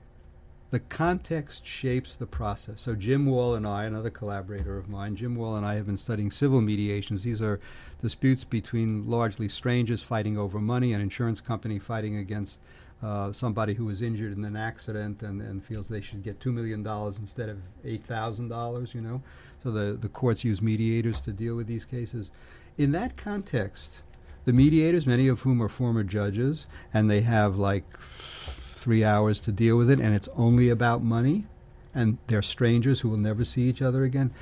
the 0.70 0.78
context 0.80 1.66
shapes 1.66 2.16
the 2.16 2.26
process. 2.26 2.80
So 2.82 2.94
Jim 2.94 3.26
Wall 3.26 3.54
and 3.54 3.66
I, 3.66 3.84
another 3.84 4.10
collaborator 4.10 4.76
of 4.76 4.88
mine, 4.88 5.16
Jim 5.16 5.36
Wall 5.36 5.56
and 5.56 5.64
I 5.64 5.74
have 5.74 5.86
been 5.86 5.96
studying 5.96 6.30
civil 6.30 6.60
mediations. 6.60 7.22
These 7.22 7.40
are 7.40 7.60
disputes 8.02 8.44
between 8.44 9.08
largely 9.08 9.48
strangers 9.48 10.02
fighting 10.02 10.36
over 10.36 10.60
money, 10.60 10.92
an 10.92 11.00
insurance 11.00 11.40
company 11.40 11.78
fighting 11.78 12.18
against 12.18 12.60
uh, 13.02 13.32
somebody 13.32 13.74
who 13.74 13.84
was 13.84 14.00
injured 14.02 14.36
in 14.36 14.44
an 14.44 14.56
accident 14.56 15.22
and, 15.22 15.42
and 15.42 15.62
feels 15.62 15.88
they 15.88 16.00
should 16.00 16.22
get 16.22 16.40
$2 16.40 16.52
million 16.52 16.86
instead 17.20 17.48
of 17.48 17.58
$8,000, 17.84 18.94
you 18.94 19.00
know. 19.00 19.22
So 19.62 19.70
the, 19.70 19.92
the 20.00 20.08
courts 20.08 20.44
use 20.44 20.62
mediators 20.62 21.20
to 21.22 21.32
deal 21.32 21.56
with 21.56 21.66
these 21.66 21.84
cases. 21.84 22.30
In 22.78 22.92
that 22.92 23.16
context, 23.16 24.00
the 24.44 24.52
mediators, 24.52 25.06
many 25.06 25.28
of 25.28 25.40
whom 25.40 25.62
are 25.62 25.68
former 25.68 26.04
judges, 26.04 26.66
and 26.94 27.10
they 27.10 27.20
have 27.22 27.56
like 27.56 27.84
three 27.98 29.04
hours 29.04 29.40
to 29.42 29.52
deal 29.52 29.76
with 29.76 29.90
it, 29.90 29.98
and 30.00 30.14
it's 30.14 30.28
only 30.36 30.68
about 30.68 31.02
money, 31.02 31.46
and 31.94 32.18
they're 32.28 32.42
strangers 32.42 33.00
who 33.00 33.08
will 33.08 33.16
never 33.16 33.44
see 33.44 33.62
each 33.62 33.82
other 33.82 34.04
again. 34.04 34.32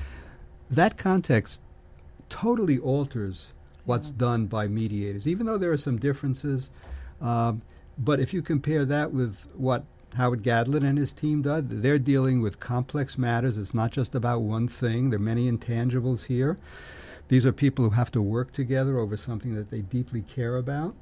That 0.71 0.97
context 0.99 1.63
totally 2.29 2.79
alters 2.79 3.53
what's 3.85 4.09
Yeah. 4.11 4.15
done 4.19 4.47
by 4.47 4.69
mediators, 4.69 5.27
even 5.27 5.47
though 5.47 5.59
there 5.59 5.73
are 5.73 5.77
some 5.77 5.99
differences. 5.99 6.71
Um, 7.21 7.63
but 7.99 8.21
if 8.21 8.33
you 8.35 8.43
compare 8.43 8.85
that 8.85 9.13
with 9.13 9.47
what 9.55 9.85
Howard 10.15 10.43
Gadlin 10.43 10.85
and 10.85 10.97
his 10.99 11.13
team 11.13 11.43
did, 11.43 11.83
they're 11.83 11.99
dealing 11.99 12.41
with 12.41 12.61
complex 12.61 13.19
matters. 13.19 13.59
It's 13.59 13.75
not 13.75 13.91
just 13.91 14.15
about 14.15 14.43
one 14.43 14.69
thing. 14.69 15.11
There 15.11 15.19
are 15.19 15.23
many 15.23 15.51
intangibles 15.51 16.27
here. 16.27 16.57
These 17.29 17.47
are 17.47 17.53
people 17.53 17.85
who 17.85 17.91
have 17.93 18.13
to 18.13 18.23
work 18.23 18.53
together 18.53 18.99
over 18.99 19.17
something 19.17 19.55
that 19.55 19.71
they 19.71 19.81
deeply 19.81 20.23
care 20.23 20.57
about. 20.57 20.95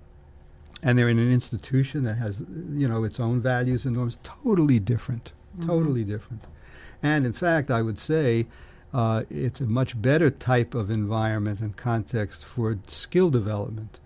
And 0.82 0.98
they're 0.98 1.08
in 1.08 1.18
an 1.18 1.30
institution 1.30 2.04
that 2.04 2.14
has, 2.14 2.42
you 2.72 2.88
know, 2.88 3.04
its 3.04 3.20
own 3.20 3.40
values 3.40 3.84
and 3.84 3.96
norms. 3.96 4.18
Totally 4.22 4.78
different. 4.78 5.32
Mhm. 5.58 5.66
Totally 5.66 6.04
different. 6.04 6.44
And 7.02 7.26
in 7.26 7.32
fact, 7.32 7.70
I 7.70 7.82
would 7.82 7.98
say 7.98 8.46
uh, 8.94 9.24
it's 9.30 9.60
a 9.60 9.66
much 9.66 10.00
better 10.00 10.30
type 10.30 10.74
of 10.74 10.90
environment 10.90 11.60
and 11.60 11.76
context 11.76 12.44
for 12.44 12.78
skill 12.86 13.30
development. 13.30 13.98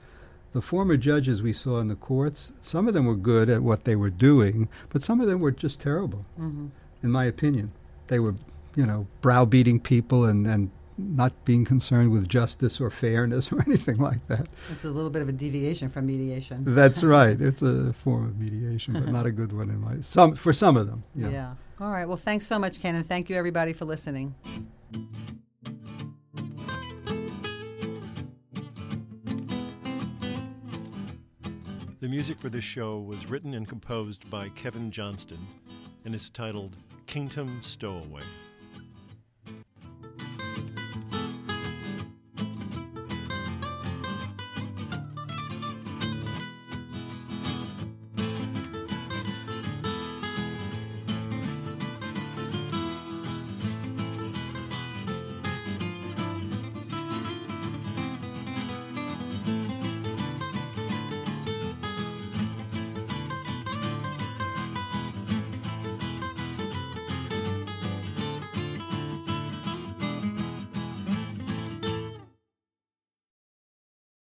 The 0.53 0.62
former 0.62 0.97
judges 0.97 1.42
we 1.42 1.53
saw 1.53 1.80
in 1.80 1.88
the 1.88 1.97
courts, 1.97 2.53
some 2.62 2.88
of 2.88 2.94
them 2.94 3.05
were 3.05 3.16
good 3.16 3.51
at 3.51 3.62
what 3.62 3.84
they 3.84 3.94
were 3.97 4.11
doing, 4.11 4.68
but 4.90 5.03
some 5.03 5.20
of 5.20 5.26
them 5.26 5.40
were 5.40 5.51
just 5.53 5.80
terrible, 5.80 6.24
Mm-hmm. 6.40 6.66
in 7.03 7.11
my 7.11 7.24
opinion. 7.24 7.72
They 8.07 8.18
were, 8.20 8.34
you 8.74 8.86
know, 8.86 9.07
browbeating 9.20 9.80
people 9.80 10.24
and, 10.24 10.47
and 10.47 10.70
not 10.99 11.32
being 11.44 11.66
concerned 11.66 12.11
with 12.11 12.26
justice 12.26 12.80
or 12.80 12.88
fairness 12.88 13.53
or 13.53 13.61
anything 13.66 13.99
like 13.99 14.26
that. 14.28 14.47
It's 14.72 14.84
a 14.84 14.90
little 14.90 15.11
bit 15.11 15.20
of 15.20 15.28
a 15.28 15.32
deviation 15.32 15.90
from 15.90 16.07
mediation. 16.07 16.62
That's 16.66 17.03
right. 17.16 17.38
It's 17.38 17.61
a 17.61 17.92
form 17.92 18.24
of 18.24 18.38
mediation, 18.38 18.94
but 18.94 19.09
not 19.09 19.26
a 19.26 19.30
good 19.32 19.53
one 19.53 19.68
in 19.68 19.78
my 19.80 20.01
some 20.01 20.34
for 20.36 20.55
some 20.55 20.76
of 20.78 20.86
them. 20.86 21.03
Yeah. 21.14 21.28
Yeah. 21.28 21.55
All 21.80 21.90
right. 21.90 22.07
Well, 22.09 22.16
thanks 22.16 22.47
so 22.47 22.59
much, 22.59 22.80
Ken, 22.80 22.94
and 22.94 23.07
thank 23.07 23.28
you 23.28 23.36
everybody 23.36 23.74
for 23.74 23.84
listening. 23.84 24.34
The 32.07 32.11
music 32.11 32.39
for 32.39 32.49
this 32.49 32.63
show 32.63 33.01
was 33.01 33.29
written 33.29 33.55
and 33.55 33.67
composed 33.67 34.31
by 34.31 34.49
Kevin 34.51 34.93
Johnston 34.93 35.45
and 36.05 36.15
is 36.15 36.31
titled 36.31 36.77
Kingdom 37.09 37.61
Stowaway. 37.63 38.23